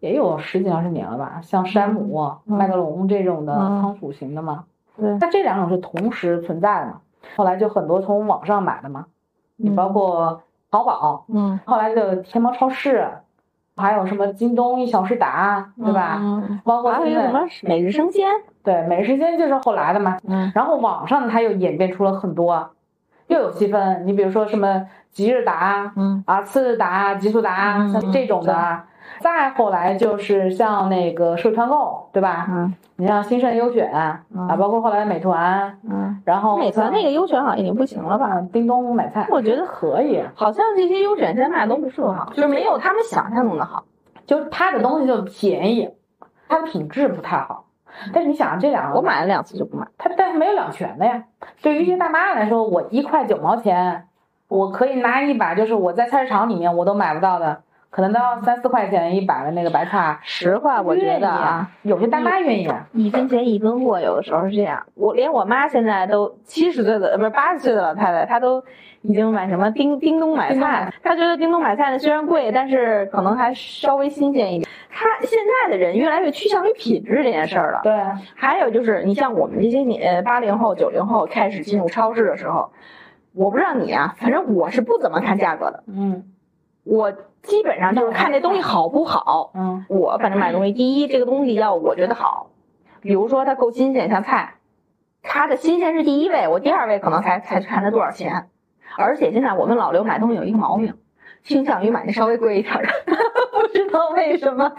[0.00, 4.64] 也有十几二十年了吧，像山姆、麦德龙这种的仓储型的嘛。
[4.96, 7.00] 对，那这两种是同时存在的嘛？
[7.36, 9.06] 后来就很多从网上买的嘛，
[9.54, 13.08] 你包括淘宝，嗯，后来就天猫超市，
[13.76, 16.18] 还有什么京东、一小时达，对吧？
[16.20, 18.28] 嗯，包括还有一个什么每日生鲜，
[18.62, 20.18] 对，每日生鲜就是后来的嘛。
[20.28, 22.70] 嗯，然后网上它又演变出了很多，
[23.28, 28.82] 又有细分，你比如说什么即日达，嗯啊，次日达、极速达，嗯像这种的。
[29.22, 32.46] 再后来就是像那个社团购，对吧？
[32.50, 33.90] 嗯你像兴盛优选
[34.32, 38.26] 嗯啊，包括后来美团，嗯，然后美团那个优选好像已经不行了吧？
[38.26, 43.82] 啊，叮咚买菜，我觉得可以，好像这些优选现在卖的都不是特好，就是没有他们想象中的好。
[44.24, 45.90] 就是它的东西就便宜，
[46.48, 47.64] 它的品质不太好。
[48.12, 49.86] 但是你想这两个，我买了两次就不买。
[49.98, 51.24] 它但是没有两全的呀。
[51.60, 54.04] 对于一些大妈来说，我一块九毛钱，
[54.46, 60.18] 我可以拿一把，就是我在菜市场里面我都买不到的，可能都要三四块钱一把的那个白菜。
[60.22, 64.82] 十块，我觉得啊，有些大妈愿意，一分钱一分货，有的时候是这样。
[64.94, 68.64] 我连我妈现在都七十岁的，呃，不是八十岁的老太太，她都
[69.02, 70.90] 已经买什么叮叮咚买菜。
[71.02, 74.70] 她觉得叮咚买菜呢虽然贵，但是可能还稍微新鲜一点。
[74.90, 77.80] 她现在的人越来越趋向于品质这件事儿了。
[77.82, 77.92] 对，
[78.34, 82.72] 还有就是，你像我们这些年八零后、九零后开始进入超市的时候，
[83.34, 85.84] 我不知道你啊，反正我是不怎么看价格的。
[85.88, 86.24] 嗯
[86.84, 89.50] 我基本上就是看这东西好不好。
[89.54, 92.50] 嗯我反正买东西，第一，这个东西要我觉得好，
[93.00, 94.54] 比如说它够新鲜，像菜，
[95.22, 98.48] 它的新鲜是第一位，我第二位可能才才看它多少钱。
[98.96, 100.94] 而且现在我跟老刘买东西有一个毛病，
[101.42, 102.88] 倾向于买那稍微贵一点的，
[103.50, 104.72] 不知道为什么。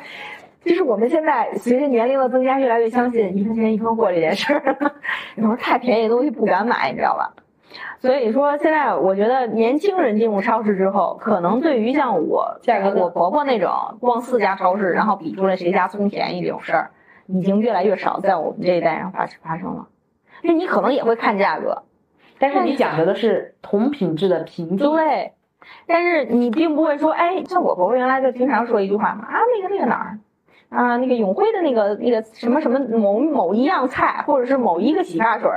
[0.63, 4.77] 就是我们现在随着年龄的增加，越来越相信一分钱一分货这件事儿。
[5.35, 7.33] 有时候太便宜的东西不敢买，你知道吧？
[7.99, 12.59] 所以说，现在我觉得年轻人进入超市之后，可能对于像我
[12.95, 16.91] 我婆婆那种逛四家超市，然后比出来谁家葱便宜这种事儿，
[17.27, 19.87] 已经越来越少在我们这一代上发发生了。
[20.41, 21.83] 那你可能也会看价格，
[22.37, 24.83] 但是你讲究的是同品质的平地。
[24.83, 25.33] 对，
[25.87, 30.19] 但是你并不会说，哎，像我婆婆原来就经常说一句话嘛，啊，那个那个哪儿。
[30.73, 35.47] 啊，那个永辉的那个那个什么什么某某一样菜，或者是某一个洗发水，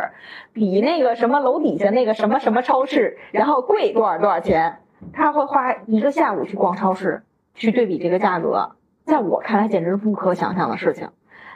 [0.53, 4.81] 比那个什么楼底下那个什么什么超市，然后贵多少多少钱，
[5.15, 7.23] 他会花一个下午去逛超市，
[7.55, 8.73] 去对比这个价格，
[9.05, 11.09] 在我看来简直是不可想象的事情。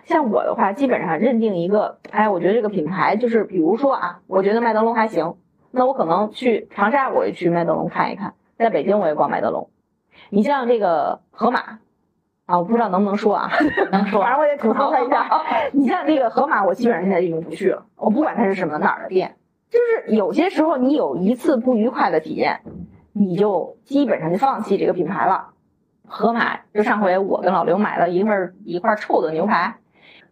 [0.04, 5.36] 像我的话，基本上认定一个，哎，我觉得这个品牌就是，比如说啊，我觉得麦德龙还行，
[5.70, 9.68] 那我可能去长沙我也去麦德龙看一看，在北京我也逛麦德龙。
[10.30, 11.78] 你像这个盒马。
[12.50, 13.48] 啊，我不知道能不能说啊，
[13.92, 15.30] 能说，反正我也吐槽他一下。
[15.72, 19.36] 你像那个盒马，我基本上现在已经不去了，我不管它是什么哪儿的店，
[19.70, 22.60] 就是有些时候你有一次不愉快的体验，
[23.12, 25.50] 你就基本上就放弃这个品牌了。
[26.08, 29.76] 盒马就上回我跟老刘买了一份一块臭的牛排，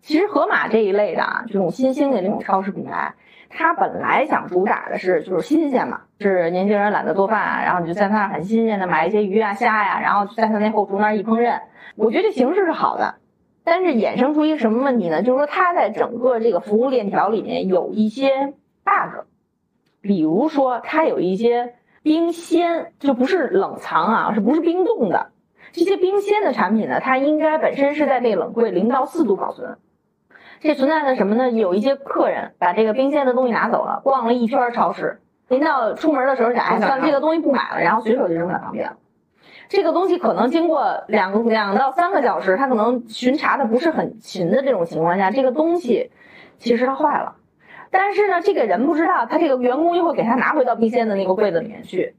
[0.00, 3.14] 其实盒马这一类的啊，这种新兴的这种超市品牌，
[3.50, 11.60] 它本来想主打的是就是新鲜嘛，是年轻人懒得做饭啊，然后你就在那儿很新鲜的买一些鱼啊虾呀、然后在他那后厨那儿一烹饪。
[11.96, 13.16] 我觉得这形式是好的，
[13.64, 15.22] 但是衍生出一个什么问题呢？
[15.22, 19.26] 就是说它在整个这个服务链条里面有一些 bug，
[20.00, 25.32] 比如说它有一些冰鲜，就不是冷藏啊，是不是冰冻的？
[25.72, 29.76] 这些冰鲜的产品呢，它应该本身是在那冷柜零到四度保存。
[30.60, 31.50] 这存在的什么呢？
[31.50, 38.96] 有一些客人把这个冰鲜的东西拿走了，逛了一圈超市，临到出门的时候想，哎，算了，这个东西不买了，然后随手就扔在旁边了。
[39.68, 46.10] 这个东西可能经过两两到三个小时，他可能巡查的不是很勤的这种情况下，这个东西
[46.58, 47.36] 其实它坏了。
[47.90, 52.16] 但是呢，这个人不知道，他这个员工又会给他拿回到冰鲜的那个柜子里面去，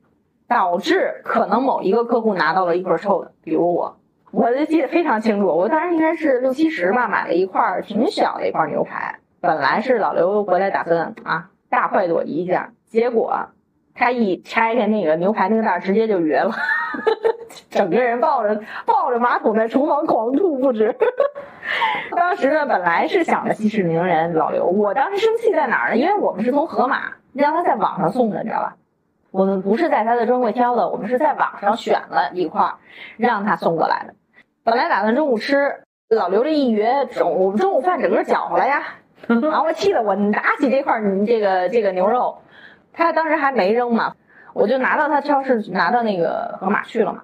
[0.47, 3.98] 导致可能某一个客户拿到了一盒臭的，比如我，
[4.31, 13.49] 我就记得非常清楚，我当时应该是六七十吧，买了一块挺小的一块牛排，本来是老刘回来打算啊大快朵颐一下，结果
[13.95, 16.51] 他一拆开那个牛排那个袋，直接就约了。
[17.69, 20.95] 整个人抱着抱着马桶在厨房狂吐不止。
[22.15, 25.97] 当时呢，本来是想着息事宁人，老刘，我当时生气在哪儿呢？
[25.97, 28.75] 因为我们是从盒马让他在网上送的，你知道吧？
[29.31, 32.73] 我们不是在他的专柜挑的，我们是在网上选了一块
[33.17, 34.15] 让他送过来的。
[34.63, 38.83] 本来打算中午吃，老刘这一约，中午中午饭整个搅和了呀。
[39.27, 42.39] 然后我气得我拿起这块你这个这个牛肉，
[42.93, 44.15] 他当时还没扔嘛，
[44.53, 47.23] 我就拿到他超市拿到那个盒马去了嘛。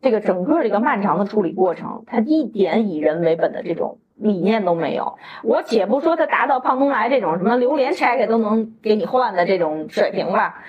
[0.00, 5.18] 这个整个这个漫长的处理过程，他一点以人为本的这种理念都没有。
[5.42, 10.62] 我且不说他达到胖东来这种什么榴莲拆开都能给你换的这种水平吧，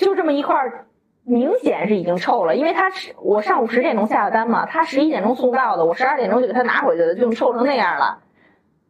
[0.00, 0.86] 就这么一块儿
[1.24, 8.20] 明显是已经臭了，因为他是我上午十点钟下的单嘛，他十一点钟送到的，我十二点钟就给他拿回去了，就臭成那样了。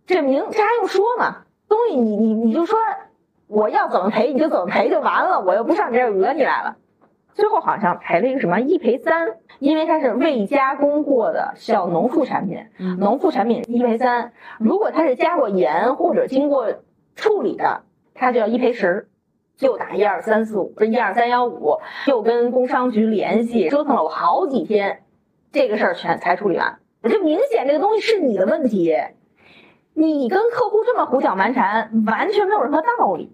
[0.06, 1.38] 这明这还用说吗？
[1.68, 2.78] 东西你你你就说
[3.48, 6.76] 我要怎么赔你就怎么赔就完了，我又不上你这儿讹你来了。
[7.34, 12.64] 最后好像赔了一个什么一赔三，因为它是未加工过的小农副产品，
[12.98, 16.68] 农副产品一赔三，如果它是加过盐或者经过
[17.16, 17.82] 处理的，
[18.14, 19.08] 它就要一赔十。
[19.60, 25.02] 又打一二三四五，这一二三幺五，又跟工商局联系，折腾了我好几天，
[25.52, 26.78] 这个事儿全才处理完。
[27.04, 28.94] 就明显这个东西是你的问题，
[29.94, 33.32] 你跟客户这么胡搅蛮缠，完全没有任何道理。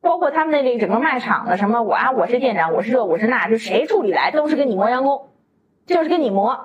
[0.00, 5.28] 包括他们那这整个卖场的什么我啊，我是店长，我是这，我是那，就谁处理来都是跟你磨洋工，
[5.86, 6.58] 就是跟你磨。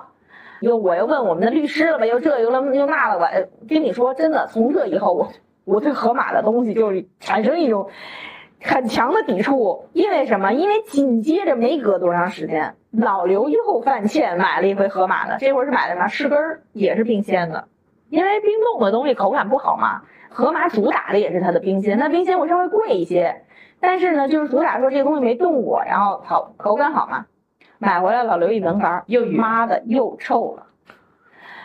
[0.60, 3.30] 又我又问我们的律师了吧，又这又了又那了吧。
[3.68, 5.28] 跟你说真的，从这以后我
[5.64, 6.90] 我对盒马的东西就
[7.20, 7.90] 产生一种
[8.66, 9.86] 很强的抵触。
[9.92, 10.52] 因为什么？
[10.52, 16.06] 因为紧接着没隔多长时间，老刘又犯欠买了一回河马的，这回是买的什么？
[16.08, 17.68] 柿根儿也是冰鲜的，
[18.10, 20.02] 因为冰冻的东西口感不好嘛。
[20.28, 23.42] 河马主打的也是它的冰鲜，那冰鲜会稍微贵一些，
[23.80, 27.24] 但是呢，就是主打说这个东西没冻过，然后好口感好嘛。
[27.78, 30.66] 买回来老刘一闻儿，又妈的又臭了。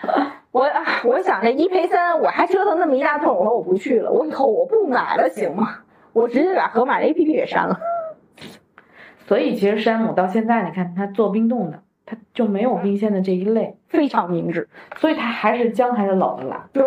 [0.51, 0.69] 我
[1.05, 5.79] 我想这一赔三，我还折腾那么一大通，我说我不去了，我以后我不买了行吗？
[6.13, 7.79] 我直接把盒马的 APP 给删了。
[9.27, 11.83] 所以其实山姆到现在，你看他做冰冻的。
[12.03, 16.67] 他就没有冰鲜的这一类，非常明智，所以他还是姜还是老的辣。
[16.73, 16.83] 对，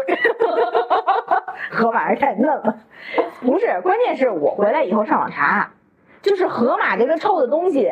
[1.70, 2.76] 河马是太嫩了。
[3.40, 5.70] 不是，关键是我回来以后上网查，
[6.20, 7.90] 就是河马这个臭的东西，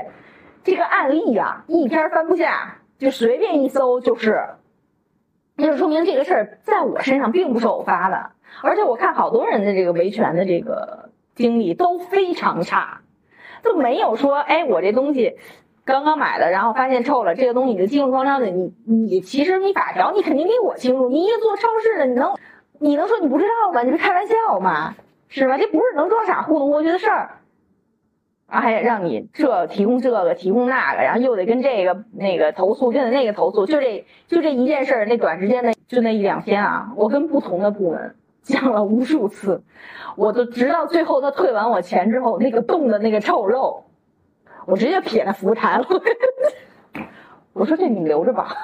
[0.62, 4.38] 这个案例啊，一篇翻不下，就随便一搜就是，
[5.56, 11.01] 那就说明这个事儿在我身上并不是偶发的，而且我看好多人的这个维权的这个
[11.34, 13.00] 经历都非常差，
[13.62, 15.36] 都没有说，哎，我这东西。
[15.84, 18.46] 刚刚买的，然后发现臭了，这个东西你就进入装箱的。
[18.46, 21.08] 你你其实你法条你肯定比我清楚。
[21.08, 22.36] 你一个做超市的，你能
[22.78, 23.82] 你能说你不知道吗？
[23.82, 24.94] 你是开玩笑吗？
[25.28, 25.58] 是吧？
[25.58, 27.38] 这不是能装傻糊弄过去的事儿。
[28.46, 39.62] 啊，还得让你这提供这个提供那个，然后又得跟这个那个投诉，又得那个投诉，就这就这一件事儿，那短时间内就那一两天啊，我跟不同的部门讲了无数次，
[40.16, 43.84] 我都直到最后他退完我钱之后，那个冻的那个臭肉。
[44.64, 45.84] 我直接撇在服务台了，
[47.52, 48.54] 我说这你留着吧，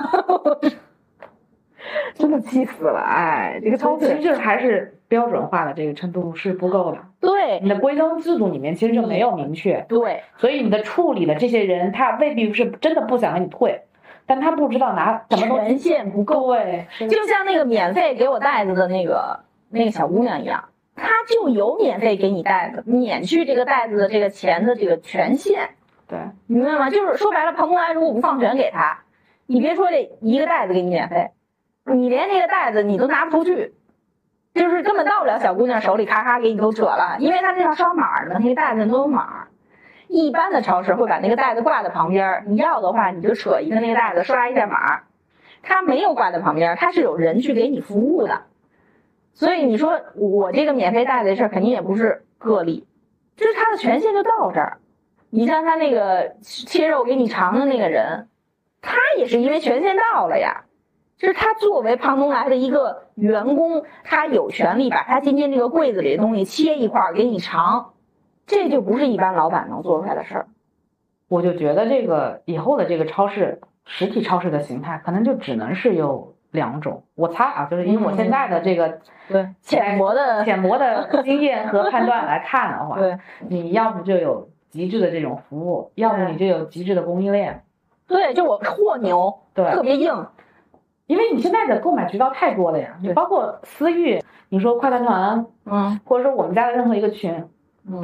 [2.14, 3.00] 真的气死了！
[3.00, 6.98] 哎，这个超市其实就是还是标准化的这个程度是不够的。
[7.18, 9.84] 对，你的规章制度里面其实就没有明确。
[9.88, 13.82] 对，所以你的处理的这些人，他未必是真的不想给你退，
[14.24, 16.54] 但他不知道拿什么东西权限不够。
[16.54, 25.70] 对，就像那个免费给我袋子的那个那个小姑娘一样，她就有免费给你袋子，免去这个袋子的这个钱的这个权限。
[26.06, 26.90] 对，明白吗？
[26.90, 29.00] 就是说白了，庞公安如果不放权给他，
[29.46, 31.30] 你别说这一个袋子给你免费，
[31.84, 33.74] 你连那个袋子你都拿不出去，
[34.54, 39.48] 就是根本到不了小姑娘手里，咔咔给你都扯了，因为他那上刷码呢，那个袋子都有码。
[40.08, 45.02] 一般的超市会把那个袋子挂在旁边，你要的话你就扯一个那个袋子刷一下码。
[45.62, 48.44] 他没有挂在旁边，他是有人去给你服务的。
[49.34, 52.86] 所以你说我这个免费袋子的事儿肯定也不是个例，
[53.36, 54.78] 就是他的权限就到这儿。
[55.30, 58.28] 你像他那个切肉给你尝的那个人，
[58.80, 60.64] 他也是因为权限到了呀，
[61.18, 67.92] 就是他作为胖东来的一个员工，他有权利把他今天这个柜子里的东西切一块给你尝，
[68.46, 70.48] 这就不是一般老板能做出来的事儿。
[71.28, 77.02] 我就觉得这个以后的这个超市实体超市的形态，可能就只能是有两种。
[77.14, 84.48] 我猜啊，就是以我现在的这个对浅薄的浅薄的经验和判断来看的话， 对，你要不就有。
[84.70, 87.64] 极致的这种服务，要不你就有极致的供应链。
[88.06, 90.26] 对，就我货牛，对，特别硬。
[91.06, 97.48] 因为你现在的购买渠道太多了呀，你包括私域，你说快团团，嗯，或者说我们家的任何一个群，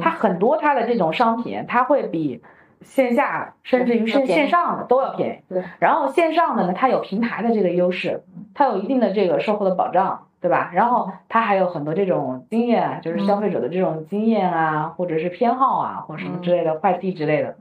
[0.01, 2.41] 它很多它的这种商品，它会比
[2.81, 5.53] 线下甚至于线线上的都要便宜。
[5.53, 8.23] 对，然后线上的呢，它有平台的这个优势，
[8.53, 10.21] 它有一定的这个售后的保障。
[10.41, 10.69] 对吧？
[10.75, 17.55] 然后它还有很多这种经验，就是消费者的这种经验啊，或者是偏好啊，或者什么之类的快递之类的。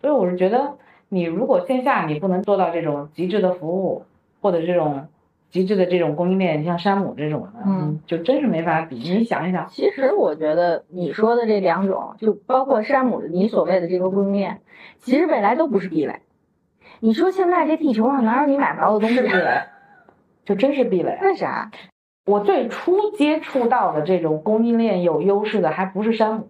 [0.00, 0.72] 所以我是觉得，
[1.08, 4.06] 你如果线下你不能做到这种极致的服务，
[4.42, 5.06] 或者这种
[5.50, 8.96] 极致的这种供应链，像山姆这种的，嗯，就真是没法比。
[8.96, 14.60] 你想一想，其实我觉得你说的这两种，就包括山姆的你所谓的这个供应链，
[14.98, 16.20] 其实未来都不是壁垒。
[17.00, 19.20] 你说现在这地球上哪有你买不着的东西？
[19.20, 19.62] 壁垒，
[20.44, 21.18] 就真是壁垒。
[21.22, 21.70] 为啥？
[22.26, 26.48] 我最初接触到的这种供应链有优势的，还不是山姆，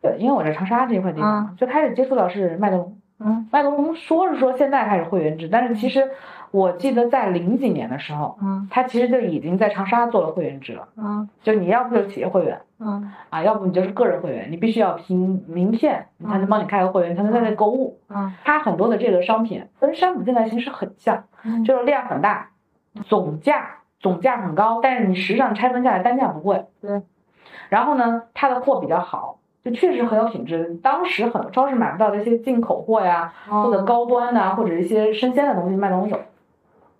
[0.00, 6.08] 对，因为我在长沙这块地方，最开始接触到是麦德龙，嗯麦德龙说是说现在开始会员制，但是其实
[6.50, 10.88] 我记得在零几年的时候，嗯他其实就已经在长沙做了会员制了。
[10.96, 17.98] 嗯就你要不就是企业会员嗯啊，要不你就是个人会员，你必须要凭名片，你才能帮你开个会员，你才能在那购物。
[18.08, 22.50] 嗯它很多的这个商品跟山姆现在其实很像，嗯就是量很大，
[23.06, 26.64] 总价总价很高，但是你实际上拆分下来单价不贵。
[26.80, 27.02] 对。
[27.68, 30.78] 然后呢，它的货比较好，就确实很有品质。
[30.82, 36.18] 当时很多超市买不到的一些进口货呀，或者高端的啊，或者一些生鲜的东西，麦德龙有。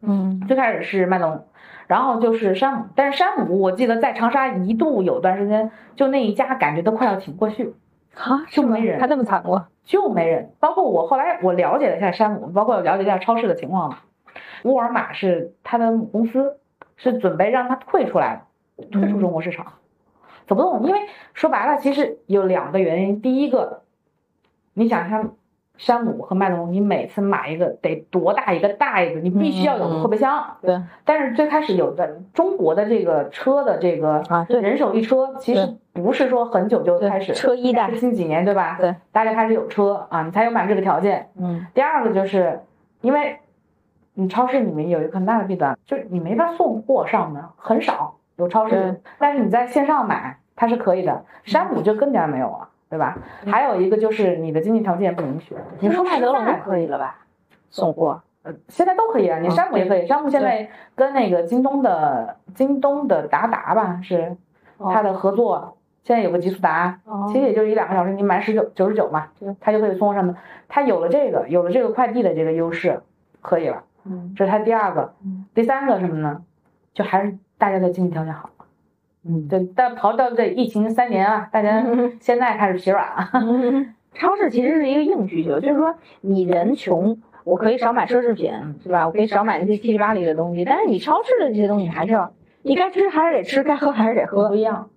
[0.00, 1.46] 嗯最开始是麦德龙，
[1.86, 7.74] 然后就是山姆，但是山姆我记得在长沙一度有段时间，就那一家感觉都快要挺不过去，
[8.14, 9.66] 啊，就没人他那么惨过？
[9.84, 10.52] 就没人。
[10.60, 13.98] 包括我后来我了解了一下山姆，包括了解一下超市的情况嘛，
[14.62, 16.58] 沃尔玛是他的母公司，
[16.96, 18.44] 是准备让他退出来，
[18.92, 19.66] 退出中国市场。
[20.46, 21.00] 走不动，因为
[21.34, 23.20] 说白了，其实有两个原因。
[23.20, 23.82] 第一个，
[24.72, 25.32] 你想想，
[25.78, 30.44] 山姆和麦德龙，你每次买一个得多大一个袋子，你必须要有个后备箱。
[30.60, 38.76] 对但是最开始有的中国的这个车的这个啊，对人手一车，其实不是说很久就开始，车一代，最近几年对吧？
[38.78, 41.30] 对，大家开始有车啊，你才有买这个条件。
[41.38, 42.60] 嗯第二个就是
[43.00, 43.38] 因为
[44.14, 51.24] 你超市里面有一个很大的弊端，就是你没法送货上门，很少有超对市，但是你在线上买它是可以的。
[51.44, 53.16] 山姆就更加没有了，对吧？
[53.46, 55.54] 还有一个就是你的经济条件不允许。
[55.80, 57.18] 你说麦德龙现在可以了吧？
[57.70, 64.36] 送货呃，现在都可以啊，你嗯山姆也可以，山姆现在跟那个京东的京东的达达吧是
[64.78, 70.34] 它的合作，现在有个极速达，哦其实也就一两个小时，你买十九九十九嘛对，它就可以送货上门。
[70.68, 73.02] 它有了这个，有了这个快递的这个优势，
[73.42, 73.84] 可以了。
[74.04, 76.42] 嗯这是它第二个嗯，第三个什么呢？
[76.94, 78.48] 就还是大家的经济条件好。
[79.28, 81.84] 嗯对，但刨到这疫情三年啊，大家
[82.20, 83.30] 现在开始疲软了。
[83.34, 88.52] 嗯， 超市其实是一个硬需求，就是说你人穷，我可以少买奢侈品，
[88.82, 89.06] 是吧？
[89.06, 94.54] 我可以少买那些七里八里的东西，但是你超市的这些东西还是要，你该吃还是得吃，该喝还是得喝不。
[94.54, 94.88] 一样，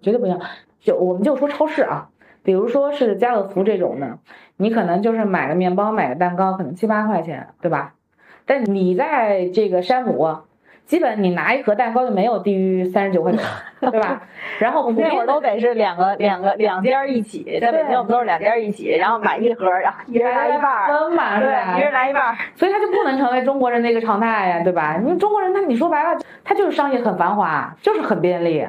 [0.00, 0.40] 绝对不一样。
[0.80, 2.08] 就我们就说超市啊，
[2.42, 4.18] 比如说是家乐福这种的，
[4.56, 7.94] 你可能就是买个面包、买个蛋糕，可能七八块钱，对吧？
[8.46, 10.38] 但你在这个山姆，
[10.88, 13.40] 基本你拿一盒蛋糕就没有低于三十九块钱，
[13.78, 14.22] 对吧？
[14.58, 22.36] 然后普那会儿都得是两个两个两家一起，在北京我们都是两家一起，然后买一盒，然后一人来一半儿，分嘛，对，一人来一半儿。
[22.56, 24.96] 所以它就不能成为中国人的一个常态呀，对吧？
[24.96, 28.66] 因为中国人他你说白了，他就是商业很繁华，就是很便利。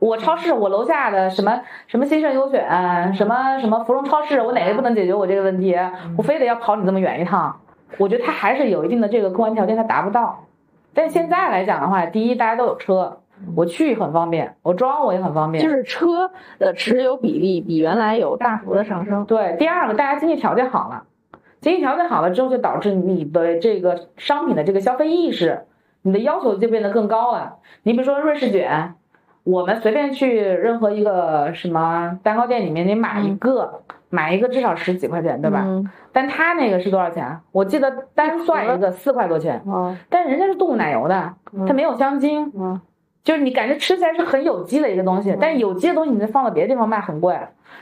[0.00, 5.78] 我超市，我楼下的什么什么新盛优选，什么什么芙蓉超市，我哪个不能解决我这个问题？
[6.18, 7.60] 我非得要跑你这么远一趟？
[7.96, 10.46] 我觉得他还是有一定的这个客观条件，他达不到。
[10.92, 13.20] 但现在来讲的话，第一大家都有车，
[13.54, 15.62] 我去很方便，我装我也很方便。
[15.62, 19.24] 就是车的持有比例比原来有大幅的上升。
[19.24, 21.04] 对，第二个，大家经济条件好了，
[21.60, 25.66] 经济条件好了之后，就导致你的这个商品的这个消费意识，
[26.02, 27.56] 你的要求就变得更高了。
[27.82, 28.94] 你比如说瑞士卷，
[29.44, 35.64] 我们随便去任何一个什么蛋糕店里面，你买一个，买一个至少十几块钱，对吧？
[35.66, 37.38] 嗯但他那个是多少钱？
[37.52, 41.34] 我记得单算一个四块多钱，嗯但人家是动物奶油的，
[41.66, 42.80] 它没有香精，嗯
[43.22, 47.38] 就是你感觉吃起来是很有机的一个东西，但是有机的东西你再放到别的地方卖很贵。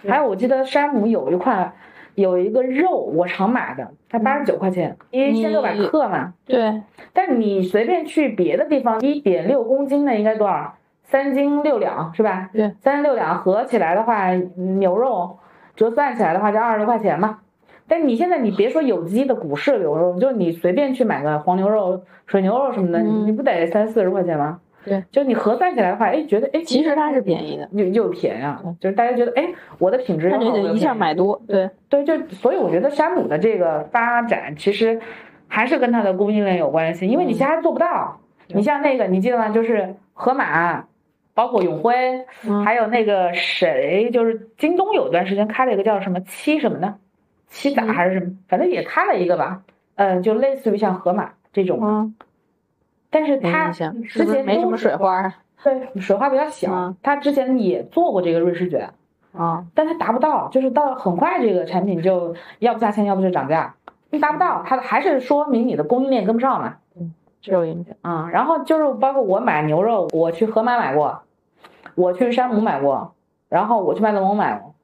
[0.07, 1.72] 还有我记得山姆有一块
[2.14, 6.35] 有一个肉，我常买的，它八十九块钱，一千六百克嘛。
[6.45, 6.83] 对，
[7.14, 10.74] 但你随便去别的地方，一点六公斤的应该多少？
[11.05, 12.51] 三斤六两是吧？
[12.53, 15.39] 对，三斤六两合起来的话，牛肉
[15.79, 17.39] 折算起来的话就二十多块钱嘛。
[17.87, 24.61] 但你现在你别说有机的古式牛肉，就你随便去买个黄牛肉、水牛肉什么的，嗯你不得三四十块钱吗？
[24.85, 29.49] 对，就你核算起来的话，哎，觉得哎，其实它是便宜的，又又便宜啊，就是大家觉得哎，
[29.79, 31.41] 我的品质好，一下买多。
[31.47, 35.01] 对，对，就所以我觉得山姆的这个发展其实
[35.47, 38.18] 还是跟它的供应链有关系，因为你其他做不到。
[38.49, 39.51] 你像那个，你记得吗？
[39.51, 40.85] 就是盒马，
[41.39, 46.97] 包括永辉，嗯还有那个谁，就是京东有段时间开了一个叫什么七什么的，
[47.47, 49.62] 七仔还是什么，反正也开了一个吧。
[49.95, 52.16] 嗯，就类似于像盒马这种，嗯，
[53.09, 55.32] 但是没它，之前没什么水花
[55.62, 58.91] 对水花比较小嗯，它之前也做过这个瑞士卷，
[59.32, 59.64] 啊？
[59.76, 63.76] 但它达不到，就是到很快这个产品就要不下线，要不就涨价，
[64.11, 66.74] 你达不到，它还是说明你的供应链跟不上嘛。
[67.41, 67.95] 是有影响。
[68.03, 71.22] 啊、然后就是包括我买牛肉，我去盒马买过，
[71.99, 73.14] 我去山姆买过，
[73.49, 74.74] 然后我去麦德龙买过，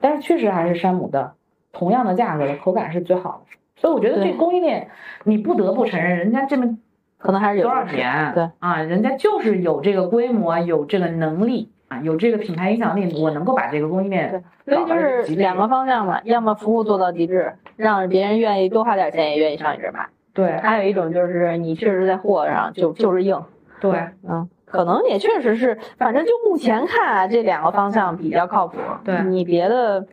[0.00, 1.34] 但是确实还是山姆的
[1.72, 3.56] 同样的价格的口感是最好的。
[3.76, 4.88] 所以我觉得这供应链，
[5.22, 6.78] 你不得不承认，人家这么
[7.18, 20.08] 可能还是有多少年，对啊，人家就是有这个规模，有这个能力啊，有这个品牌影响力，我能够把这个供应链所以就是两个方向嘛，要么服务做到极致，让别人愿意多花点钱也愿意上你这儿买。
[20.32, 23.40] 对还有一种就是你确实在货上就就是硬，
[23.80, 28.76] 对，嗯，可能也确实是，反正就目前看啊，这两个方向比较靠谱。
[29.04, 30.04] 对你别的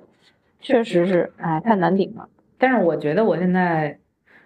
[0.59, 2.30] 确实是，哎，太难顶了。
[2.59, 3.97] 但是我觉得我现在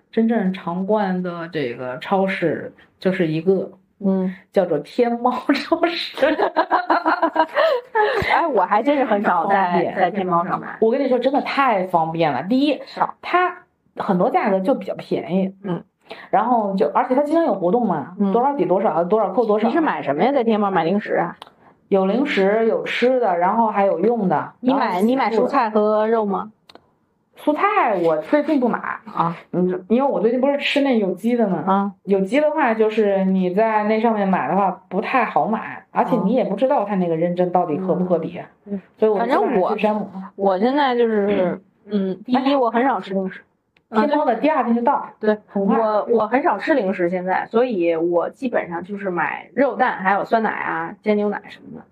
[0.10, 6.16] 真正常逛的这个超市就是一个嗯，叫做天猫超市。
[8.32, 10.78] 哎，我还真是很少在 在天猫上买。
[10.80, 12.42] 我跟你说，真的太方便了。
[12.44, 12.82] 第一，
[13.22, 13.64] 它
[13.98, 15.84] 很多价格就比较便宜，嗯，
[16.30, 19.68] 然后就而且它经常有活动嘛，嗯多少抵多少，多少扣多少。
[19.68, 20.32] 你是买什么呀？
[20.32, 21.36] 在天猫买零食啊？
[21.88, 24.54] 有零食，有吃的，然后还有用的。
[24.60, 26.52] 你买你买蔬菜和肉吗？
[27.38, 31.64] 蔬菜我最近不买啊，嗯，因为我最近不是吃那有机的嘛。
[31.68, 39.76] 啊，有机的话，就是你在那上面买的话不太好买，而且你也不知道它那个认证到底合不合理，嗯所以我反正我
[40.38, 41.60] 我现在就是，
[41.92, 43.42] 嗯，第一我很少吃零食。
[43.90, 45.78] 天猫的第二天就到，对，很快。
[45.78, 51.86] 我我很少吃零食现在，所以我基本上就是买肉蛋，还有酸奶啊、煎牛奶什么的。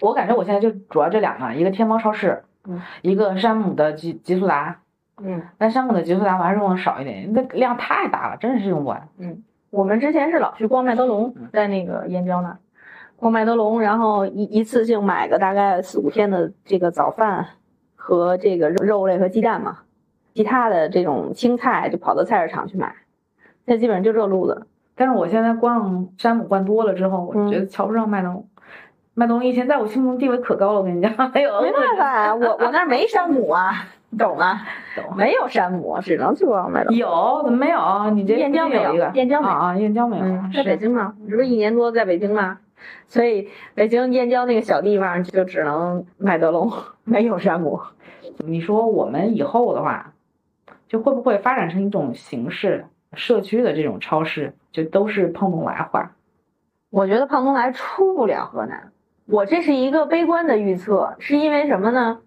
[0.00, 4.80] 我感觉我现在就主要这两个，一个天猫超市，嗯，一个山姆的极极速达。
[5.22, 9.08] 嗯但山姆的极速达我还是用的少一点，那量太大了，真是用不完。
[9.18, 12.58] 嗯，我们之前是老去逛麦德龙，在那个燕郊那儿
[13.14, 17.46] 逛麦德龙，然后一一次性买个大概四五天的这个早饭
[17.94, 19.78] 和这个肉肉类和鸡蛋嘛，
[20.34, 22.94] 其他的这种青菜就跑到菜市场去买，
[23.66, 24.66] 现在基本上就这路子。
[24.96, 28.48] 但是我现在逛山姆逛多了之后，我嗯觉得瞧不上麦德龙。
[29.14, 33.72] 麦德龙以前在我心中地位可高了，我跟你讲， 没有没办法啊，我我那儿没山姆啊，
[34.10, 34.60] 你懂吗？
[34.96, 36.96] 懂没有山姆，只能去逛麦德龙。
[36.98, 38.10] 有怎么没有？
[38.10, 42.58] 你这燕郊没有有一个燕郊没有燕郊没有，嗯，在北京嘛，你这不是一年多在北京吗，
[43.06, 46.72] 所以北京燕郊那个小地方就只能麦德龙，
[47.04, 47.80] 没有山姆。
[48.38, 50.12] 你说我们以后的话，
[50.94, 56.12] 就会不会发展成一种形式，社区的这种超市就都是胖东来化？
[56.88, 58.92] 我觉得胖东来出不了河南，
[59.26, 62.20] 我这是一个悲观的预测，是因为什么呢？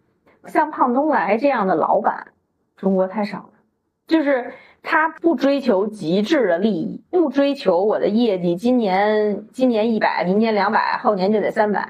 [0.47, 2.27] 像胖东来这样的老板，
[2.75, 3.49] 中国太少了，
[4.05, 4.51] 就是
[4.83, 11.89] 他不追求极致的利益，不追求我的业绩，今年今年一百，明年两百，后年就得三百。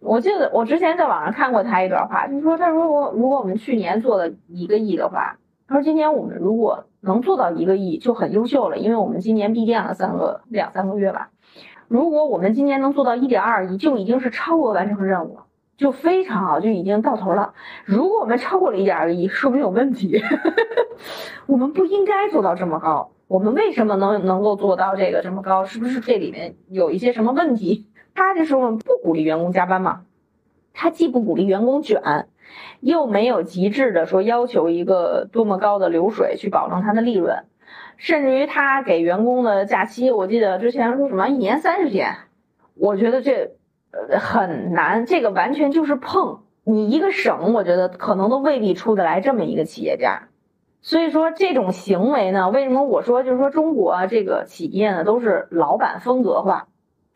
[0.00, 5.36] 我记得我之前在网上看过他一段话，就是说，他说我如果我们去年做了一个亿的话，
[5.68, 11.30] 他说今年我们如果能做到一个亿就很优秀了，因为我们今年闭店了三个两三个月吧。
[11.88, 15.44] 如果我们今年能做到一点二亿，就已经是超额完成任务了，
[15.76, 17.52] 就非常好，就已经到头了。
[17.84, 20.20] 如果我们超过了一点二亿，说明有问题，
[21.46, 23.10] 我们不应该做到这么高。
[23.26, 25.66] 我们为什么能能够做到这个这么高？
[25.66, 27.86] 是不是这里面有一些什么问题？
[28.14, 30.00] 他这时候不鼓励员工加班嘛？
[30.72, 32.26] 他既不鼓励员工卷，
[32.80, 37.44] 又没有极致的说要求一个多么高的流水去保证他的利润。
[37.96, 42.14] 甚至于他给员工的假期，我记得之前说什么一年三十天，
[42.76, 43.50] 我觉得这
[43.90, 50.28] 呃很难，这个完全就是碰你一个省，我觉得可能都未必出得来这么一个企业家。
[50.80, 56.68] 所以说这种行为呢，为什么我说就是说中国这个企业呢都是老板风格化，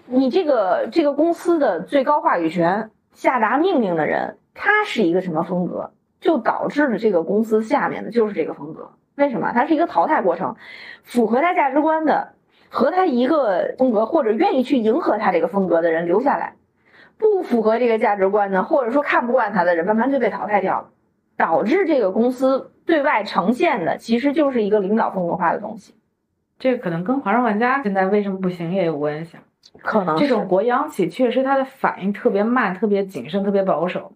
[0.06, 5.90] 你这个这个公司的最高话语权下达命令的人，他是一个什么风格，
[6.20, 8.90] 就导致了这个公司下面的就是这个风格。
[9.14, 9.52] 为什么？
[9.52, 10.56] 它是一个淘汰过程，
[11.02, 12.32] 符合他价值观的，
[12.70, 16.54] 和他一个风格或者愿意去迎合他这个风格的人留下来，
[17.18, 20.88] 不符合这个价值观的，或者说看不惯他的人，慢慢就被淘汰掉了，
[21.36, 25.94] 导致这个公司对外呈现的其实就是一个领导风格化的东西。
[26.58, 29.36] 这个可能跟华润万家现在为什么不行也有关系。
[29.82, 34.12] 可能这种国央企确实它的反应特别慢、特别谨慎、特别保守，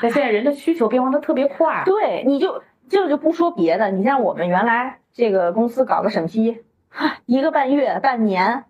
[0.00, 1.82] 但现在人的需求变化的特别快。
[1.84, 6.58] 对，你就这就不说别的，你像我们原来这个公司搞个审批，
[7.26, 8.64] 一个半月、半年，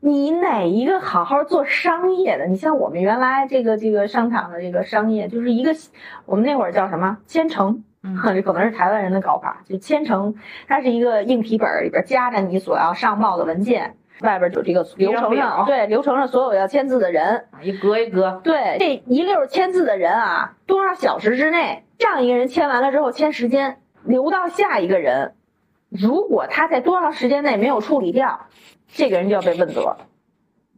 [0.00, 2.46] 你哪一个好好做商业的？
[2.46, 5.74] 你像我们原来这个这个商场的这个商业，就是一个
[6.26, 10.34] 我们那会儿叫什么千城，嗯 这可能是台湾人的搞法，就千城，
[10.68, 25.34] 它是一个硬皮本儿里边夹着你所要上报的文件，外边有这个流程上对流程上所有要签字的人，一格一格，对，这一溜儿签字的人啊，多少小时之内，上一个人签完了之后签时间，留到下一个人，
[25.88, 28.46] 如果他在多长时间内没有处理掉，
[28.88, 29.96] 这个人就要被问责。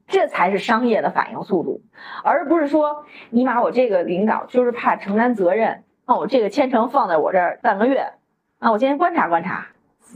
[0.07, 1.81] 这才是商业的反应速度，
[2.23, 8.13] 而不是说尼玛我这个领导就是怕承担责任，那我这个签呈放在我这儿半个月，
[8.59, 9.69] 啊，我今天观察观察，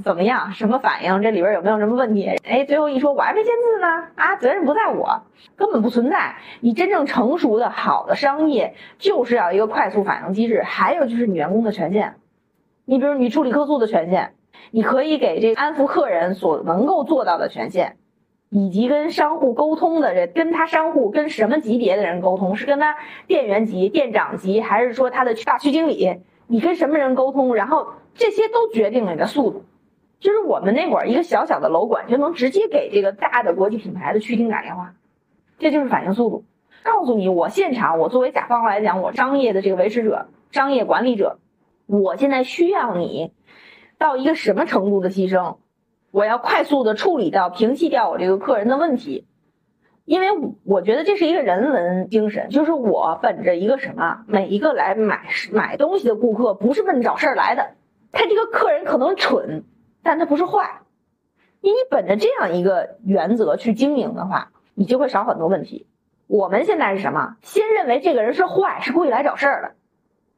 [0.04, 2.28] 怎么样，什么反应，这里边有没有什么问题？
[2.44, 5.22] 哎，最后一说我还没签字呢，啊，责任不在我，
[5.56, 6.36] 根本不存在。
[6.60, 12.14] 你真正成熟的好的商业，就是要一个快速反应机制，还有就是你员工的权限。
[12.84, 14.34] 你比如你处理客诉的权限，
[14.70, 17.96] 你可以给这安抚客人所能够做到的权限，
[18.50, 22.96] 以及跟商户沟通的人，跟他商户跟什么级别的人沟通，是跟他
[23.26, 26.20] 店员级、店长级，还是说他的大区经理？
[26.46, 27.54] 你跟什么人沟通？
[27.54, 29.64] 然后这些都决定了你的速度。
[30.20, 34.94] 就是我们那会儿一个小小的楼管就能直接给这个大的国际品牌的区经打电话，
[35.58, 36.44] 这就是反应速度。
[36.82, 41.38] 告诉你，我现场，我作为甲方来讲，我商业的这个维持者、商业管理者，
[41.86, 43.32] 我现在需要你
[43.98, 45.56] 到一个什么程度的牺牲？
[46.10, 49.26] 我要快速的处理掉、平息掉我这个客人的问题，
[50.06, 50.28] 因为
[50.64, 57.74] 我觉得这是一个人文精神，就是我本着一个什么，每一个来买买东西的顾客不是奔着找事儿来的，
[58.10, 59.64] 他这个客人可能蠢，
[60.08, 60.80] 但他不是坏，
[61.60, 65.86] 因为你本着这样一个原则去经营的话，你就会少很多问题。
[66.26, 67.36] 我们现在是什么？
[67.42, 69.72] 先认为这个人是坏，是故意来找事儿的。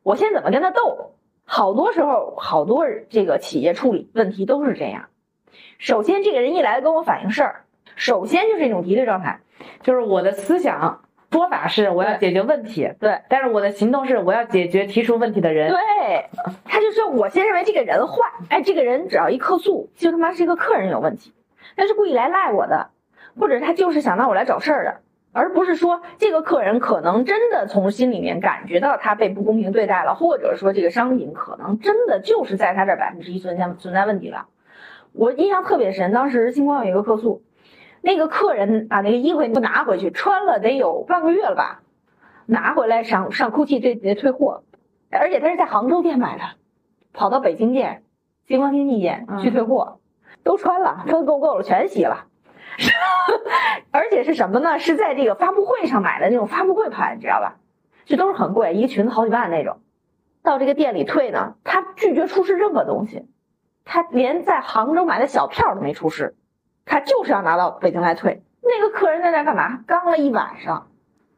[0.02, 1.14] 我先怎么跟他斗？
[1.44, 5.04] 好多时候，好多这个企业处理问题都是这样。
[5.78, 7.64] 首先，这个人一来跟我反映事儿，
[7.94, 9.38] 首先就是一种敌对状态，
[9.84, 15.70] 就是我的思想说法是我要解决问题，对，但是我的行动是我要解决提出问题的人。
[15.70, 16.28] 对，
[16.64, 18.14] 他就说我先认为这个人坏，
[18.48, 21.32] 哎，这个人只要一客诉，就他妈是一个客人有问题，
[21.76, 22.90] 他是故意来赖我的，
[23.38, 24.96] 或者他就是想让我来找事儿的。
[25.32, 34.48] 而不是说这个客人可能真的从心里面感觉到他被不公平对待了，或者说这个商品可能真的就是在他这百分之一存在存在问题了。
[35.12, 37.42] 我印象特别深，当时星光有一个客诉，
[38.02, 41.82] 那个客人把那个衣服不拿回去，穿了得有半个月了吧，
[42.46, 44.64] 拿回来上上 GUCCI 退退货，
[45.10, 46.44] 而且他是在杭州店买的，
[47.12, 48.02] 跑到北京店、
[48.46, 50.00] 星光天地店去退货，
[50.42, 52.26] 都穿了，穿够够了，全洗了。
[53.90, 54.78] 而且是什么呢？
[54.78, 57.56] 是在这个发布会上买的那种发布会牌，你知道吧？
[58.06, 59.80] 这都是很贵，一个裙子好几万那种。
[60.42, 63.28] 到这个店里退呢，他拒绝出示任何东西，
[63.84, 66.34] 他连在杭州买的小票都没出示，
[66.84, 68.42] 他就是要拿到北京来退。
[68.62, 69.80] 那个客人在那干嘛？
[69.86, 70.88] 刚了一晚上，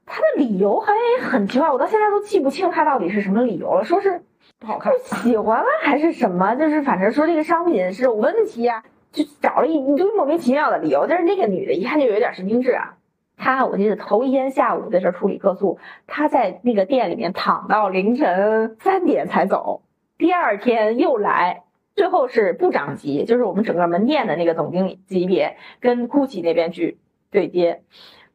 [0.07, 3.85] 他的理由还很奇怪，我到现在都记不清他到底是什么理由了。
[3.85, 4.23] 说是
[4.59, 6.55] 不好看，不喜欢了还是什么？
[6.57, 8.83] 就是反正说这个商品是有问题啊。
[9.13, 12.95] 就找了一一堆莫名其妙的理由，但是那个女的一看就有点神经质啊。
[13.37, 19.83] 她我记得头一天下午在这处理客诉，她在那个店里面躺到凌晨三点才走。
[20.17, 21.62] 第二天又来，
[21.95, 26.99] 最后是部长级，就是我们整个门店的那个总经理级别，跟 GUCCI 那边去
[27.31, 27.83] 对接，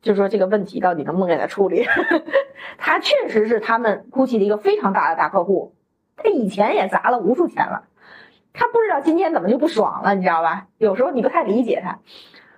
[0.02, 1.86] 就说这个问题到底能不能给他处理。
[2.78, 5.74] 他确实是他们 GUCCI 的一个非常大的大客户，
[6.16, 7.86] 他以前也砸了无数钱了。
[8.54, 10.68] 他不知道今天怎么就不爽了，你知道吧？
[10.78, 12.00] 有时候你不太理解他。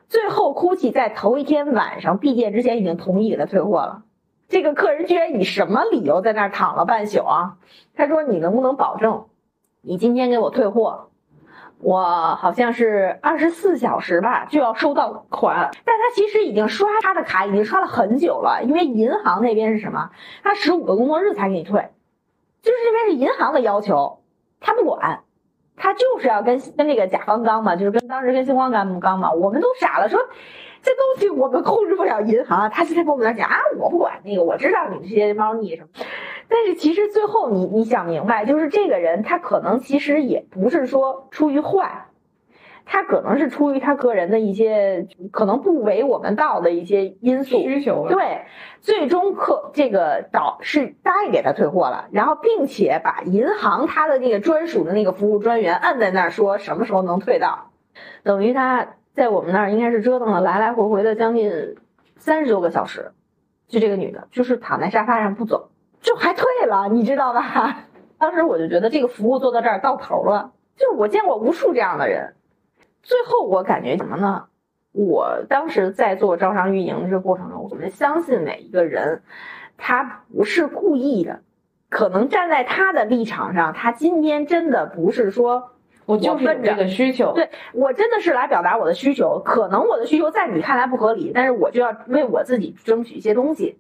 [0.08, 4.04] 最后，GUCCI 在头一天晚上闭店之前已经同意给他退货了。
[4.48, 7.58] 这个客人居然以什么理由在那儿躺了半宿啊？
[7.96, 9.26] 他说：“你能不能保证，
[9.82, 11.10] 你今天给我退货？
[11.80, 15.72] 我好像是二十四小时吧就要收到款。
[15.86, 18.62] 但他其实已经刷他的卡，已经刷了很久了。
[18.64, 20.10] 因为银行那边是什么？
[20.44, 21.90] 他十五个工作日才给你退，
[22.62, 24.20] 就是这边是银行的要求，
[24.60, 25.22] 他不管。”
[25.80, 30.20] 他就是要跟跟那个甲方刚嘛，就是跟当时跟星光干部刚嘛，我们都傻了，说
[30.84, 32.70] 这东西我们控制不了银行。
[32.70, 35.88] 他现在跟我们讲啊，我不管那个，我知道你这些猫腻什么。
[36.48, 42.06] 但是其实最后你你想明白，就是这个人他可能其实也不是说出于坏。
[42.92, 48.46] 他可能是出于他个人的一些可能不为我们道的一些因素需求，对，
[48.82, 57.70] 最终客这个导是答应给他退货了，然后并且把银行他的那个专属的那个服务专员按在那儿说什么时候能退到，
[58.24, 61.76] 等于他在我们那儿应该是折腾了来来回回的将近
[62.18, 63.12] 三十多个小时，
[63.68, 65.70] 就这个女的，就是躺在沙发上不走，
[66.02, 67.86] 就还退了，你知道吧？
[68.18, 72.34] 当时我就觉得这个服务做到这儿到头了，就是我见过无数这样的人。
[73.02, 74.46] 最后我感觉什么呢？
[74.92, 79.22] 我当时在做招商运营这个过程中，我们相信每一个人，
[79.78, 81.42] 他不是故意的，
[81.90, 85.72] 可能站在他的立场上，他今天真的不是说
[86.06, 93.78] 我就是这个需求，对我真的是来表达我的需求，可能我的需求在你看来不合理，但是我就要为我自己争取一些东西。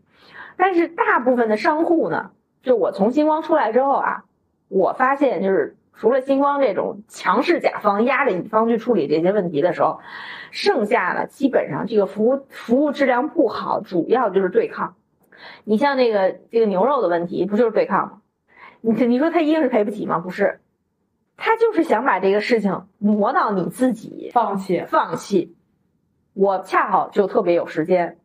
[0.57, 4.25] 但是大部分的商户呢，就我从星光出来之后啊，
[4.67, 5.75] 我发现就是。
[5.99, 9.99] 除了星光这种强势甲方压着乙方去处理这些问题的时候，
[10.49, 14.95] 剩下的基本上这个服务服务质量不好，主要就是对抗。
[15.65, 18.21] 你像那个这个牛肉的问题，不就是对抗吗？
[18.79, 20.19] 你你说他一定是赔不起吗？
[20.19, 20.61] 不是，
[21.35, 25.57] 他就是想把这个事情磨到你自己放弃放弃。
[26.33, 28.19] 我恰好就特别有时间。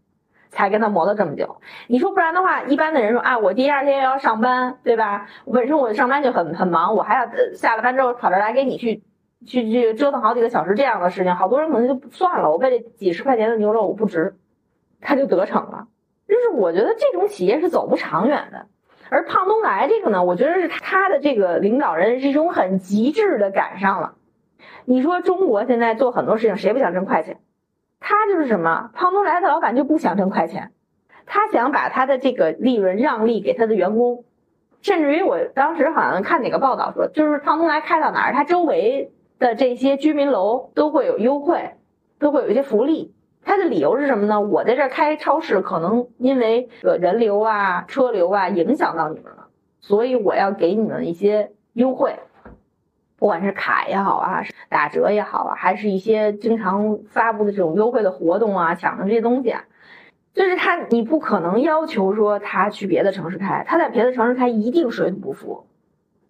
[0.55, 1.61] 才跟他磨了这么久。
[1.89, 5.27] 你说不然的话，一般的人说啊，我第二天又要上班，对吧？
[5.53, 9.03] 本身我上班就很很忙，我还要下了班之后跑这来给你去
[9.45, 14.37] 去去折腾好几个小时这样的事情，好多人可能就算了，我为了几十块钱的牛肉我不值，
[15.01, 15.89] 他就得逞了。
[16.27, 18.67] 就是我觉得这种企业是走不长远的。
[19.11, 24.15] 而胖东来这个呢，我觉得是他的这个领导人是一种很极致的赶上了。
[24.87, 27.39] 你说中国现在做很多事情，谁不想挣快钱？
[28.07, 28.91] 他就是什么？
[28.93, 30.73] 胖东来的老板就不想挣快钱，
[31.25, 34.25] 他想把他的这个利润让利给他的员工，
[34.83, 41.71] 甚至于我当时好像看哪个报道说，就是胖东来开到哪儿，他周围的这些居民楼都会有优惠，
[42.19, 43.15] 都会有一些福利。
[43.43, 44.39] 他的理由是什么呢？
[44.39, 49.47] 我在这儿开超市，可能因为呃人流啊、车流啊影响到你们了，
[49.81, 52.17] 所以我要给你们一些优惠，
[53.19, 59.65] 不管是卡也好啊，打折也好啊，还是一些经常发布的这种优惠的活动啊，抢的这些东西啊，
[60.33, 65.67] 就是他，你不可能要求说他去别的城市开，他在别的城市开一定水土不服，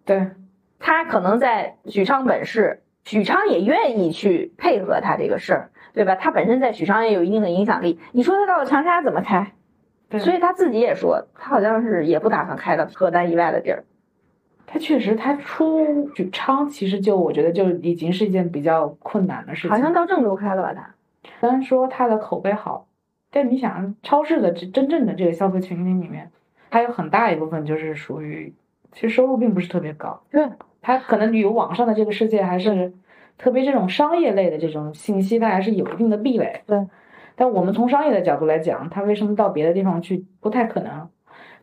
[0.05, 0.31] 对，
[0.79, 5.71] 他可能在许昌本市，许昌也愿意去配合他这个事儿。
[5.95, 6.13] 对吧？
[6.15, 7.97] 他本身在许昌也有一定的影响力。
[8.11, 9.53] 你说他到了长沙怎么开？
[10.19, 13.85] 所以他自己也说，他好像是也不打算开到河南以外的地儿。
[14.67, 19.71] 他确实，他出许昌其实就我觉得就已经是一件比较困难的事情。
[19.71, 20.73] 好像到郑州开了吧？
[20.73, 22.87] 他虽然说他的口碑好，
[23.31, 26.31] 但你想，超市的真正的这个消费群体里面，
[26.69, 28.53] 还有很大一部分就是属于
[28.91, 30.21] 其实收入并不是特别高。
[30.31, 30.47] 对，
[30.81, 32.93] 他可能有网上的这个世界还是。
[33.37, 36.61] 特别这种商业类的这种信息，它还是有一定的壁垒。
[36.65, 36.87] 对，
[37.35, 41.09] 但我们从商业的角度来讲，他为什么到别的地方去不太可能？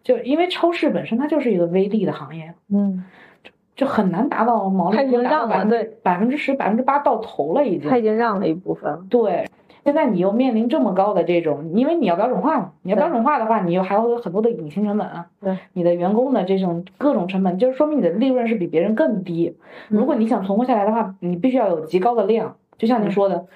[0.02, 3.04] 就因为超市本身它就是一个微利的行业，嗯，
[3.42, 9.48] 就就很难达到毛利，已经让了，对，百分之十、百分之八到头了已经，它已经让了一部分，对。
[9.84, 15.26] 现在你又面临这么高的这种，因为你要标准化嘛，你要标准化的话，你又还有很多的隐形成本啊。
[15.40, 19.56] 对，你的员工的这种各种成本，就是说明你的利润是比别人更低。
[19.88, 22.54] 如果你想存活下来的话，你必须要有极高的量。
[22.78, 23.46] 就像你说的，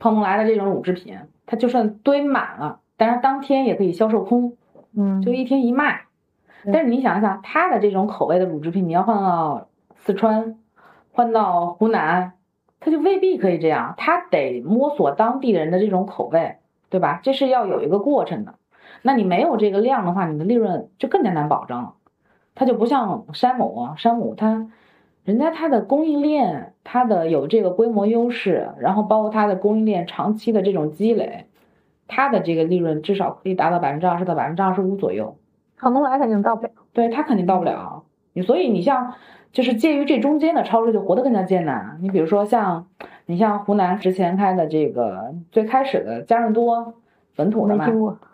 [0.00, 1.16] 胖东来的这种乳制品，
[1.46, 4.54] 它就算堆满了，但是当天也可以销售空，
[4.96, 6.02] 嗯，就一天一卖。
[6.72, 10.58] 但是你想想，它的这种口味的乳制品，你要换到四川，
[11.12, 12.34] 换到湖南。
[12.84, 16.56] 他就未必可以这样，他得摸索当地人的这种口味，
[16.90, 17.20] 对吧？
[17.22, 18.56] 这是要有一个过程的。
[19.02, 21.94] 那你没有这个量的话，你的利润就更加难保证了。
[22.56, 24.68] 它就不像山姆，山姆它，
[25.24, 31.46] 人家它的供应链，它的有这个规模优势，然后包括它的供应链长期的这种积累，
[32.14, 35.36] 它的这个利润至少可以达到百分之二十到百分之二十五左右。
[35.76, 38.04] 康东来肯定到不了，对他肯定到不了。
[38.34, 39.14] 你所以你像。
[39.52, 41.98] 就是介于这中间的超市就活得更加艰难。
[42.00, 42.86] 你比如说像，
[43.26, 46.94] 你像湖南之前开的这个最开始的家润多
[47.36, 47.84] 本土的嘛，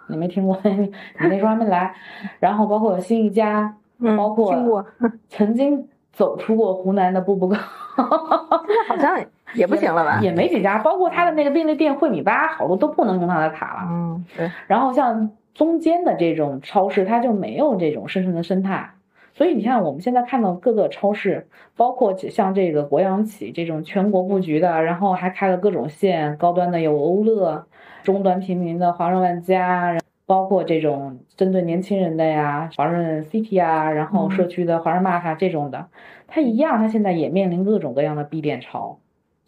[0.06, 0.56] 你没听过？
[0.62, 1.92] 你那时候还没来。
[2.38, 3.74] 然后包括新一家，
[4.16, 4.86] 包括
[5.28, 7.56] 曾经走出过湖南的步步高，
[8.68, 9.20] 现在好像
[9.54, 10.20] 也不行了吧？
[10.22, 10.78] 也没几家。
[10.78, 13.88] 包括他的那个便利店惠米吧，好多都不能用他的卡了。
[13.90, 14.50] 嗯，对。
[14.66, 18.90] 然后像中间的这种超市，它就没有这种深深的生态。
[19.34, 21.46] 所以你看，我们现在看到各个超市，
[21.76, 27.64] 包括像这个国央企这种全国布局的，然后还开了各种线，高端的有欧乐，
[28.02, 29.96] 中端平民的华润万家，
[30.26, 35.86] 包括这种针对年轻人的呀，华润 City 啊，然后社区的华润 Mart 这种的，
[36.26, 38.98] 它一样，它现在也面临各种各样的闭店潮，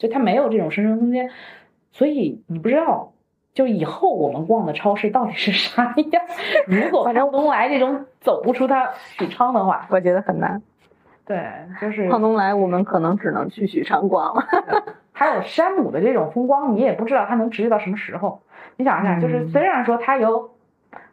[0.01, 1.31] 就它没有这种生存空间，
[1.93, 3.13] 所以你不知道。
[3.53, 6.23] 就以后我们逛的超市到底是啥样？
[6.69, 10.63] 如果胖东来这种走不出他许昌的话，我觉得很难。
[11.27, 14.47] 对，就是胖东来，我们可能只能去许昌逛了。
[15.11, 18.41] 还有山姆的这种风光，你也不知道它能持续到什么时候。
[18.77, 20.53] 你想一想，就是虽然说它有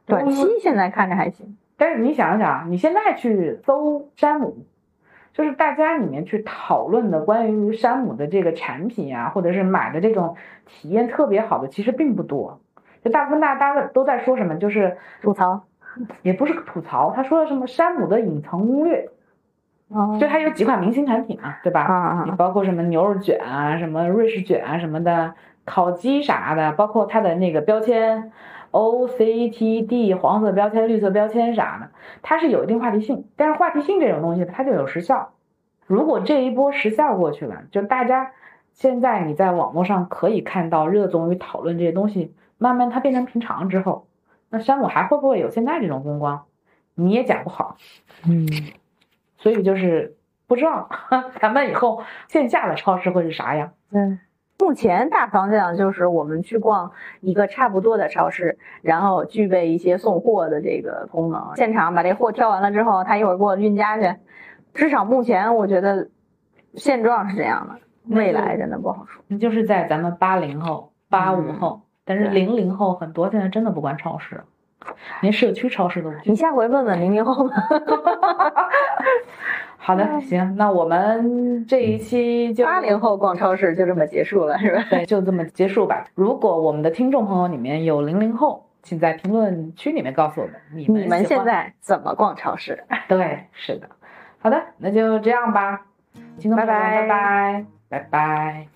[0.05, 4.57] 短期，现在看着还行，但是你想一想，你现在去搜山姆。
[5.37, 10.35] 就是大家里面去讨论的关于山姆的这个产品啊，或者是买的这种
[10.65, 12.59] 体验特别好的，其实并不多。
[13.03, 15.61] 就大部分大家都在说什么，就是吐槽，
[16.23, 19.09] 也不是吐槽，他说的什么山姆的隐藏攻略，
[19.89, 21.81] 哦，就它有几款明星产品嘛，对吧？
[21.81, 25.35] 啊啊，包括什么牛肉卷啊，什么瑞士卷啊，什么的
[25.65, 28.31] 烤鸡啥的，包括它的那个标签。
[28.77, 31.89] O C T D 黄色标签、绿色标签啥的，
[32.21, 35.33] 它是有一定话题性，但是话题性这种东西它就有时效。
[35.87, 38.33] 如果这一波时效过去了，就大家
[38.73, 44.05] 现在你在网络上可以看到热衷于讨论这些东西，慢慢它变成平常之后，
[44.49, 46.45] 那山姆还会不会有现在这种风光？
[46.93, 47.77] 你也讲不好。
[48.29, 48.47] 嗯，
[49.39, 50.15] 所以就是
[50.45, 50.87] 不知道
[51.41, 53.71] 咱们以后线下的超市会是啥样。
[53.91, 54.19] 嗯，
[54.59, 56.91] 目前大方向就是我们去逛
[57.21, 64.15] 一个差不多的超市，然后具备一些送货的这个功能，现场把这货挑完了之后，他一会儿给我运家去。
[64.73, 66.09] 至少目前我觉得
[66.73, 69.23] 现状是这样的，未来真的不好说。
[69.27, 74.43] 那就是在咱们八零后、八五后，但是零零后很多现在真的不逛超市，
[75.21, 76.29] 连社区超市都不去。
[76.29, 77.55] 你下回问问零零后吧。
[79.77, 84.83] 好的，行，那我们这一期就八零后逛超市就这么结束了，是吧？
[84.89, 86.05] 对，就这么结束吧。
[86.13, 92.83] 如果我们的听众朋友里面有零零后，请在评论区里面告诉我们你们你们现在怎么逛超市？
[93.07, 93.87] 对，是的。
[94.39, 95.85] 好的，那就这样吧。
[96.37, 98.67] 听众朋友们，拜拜，拜拜。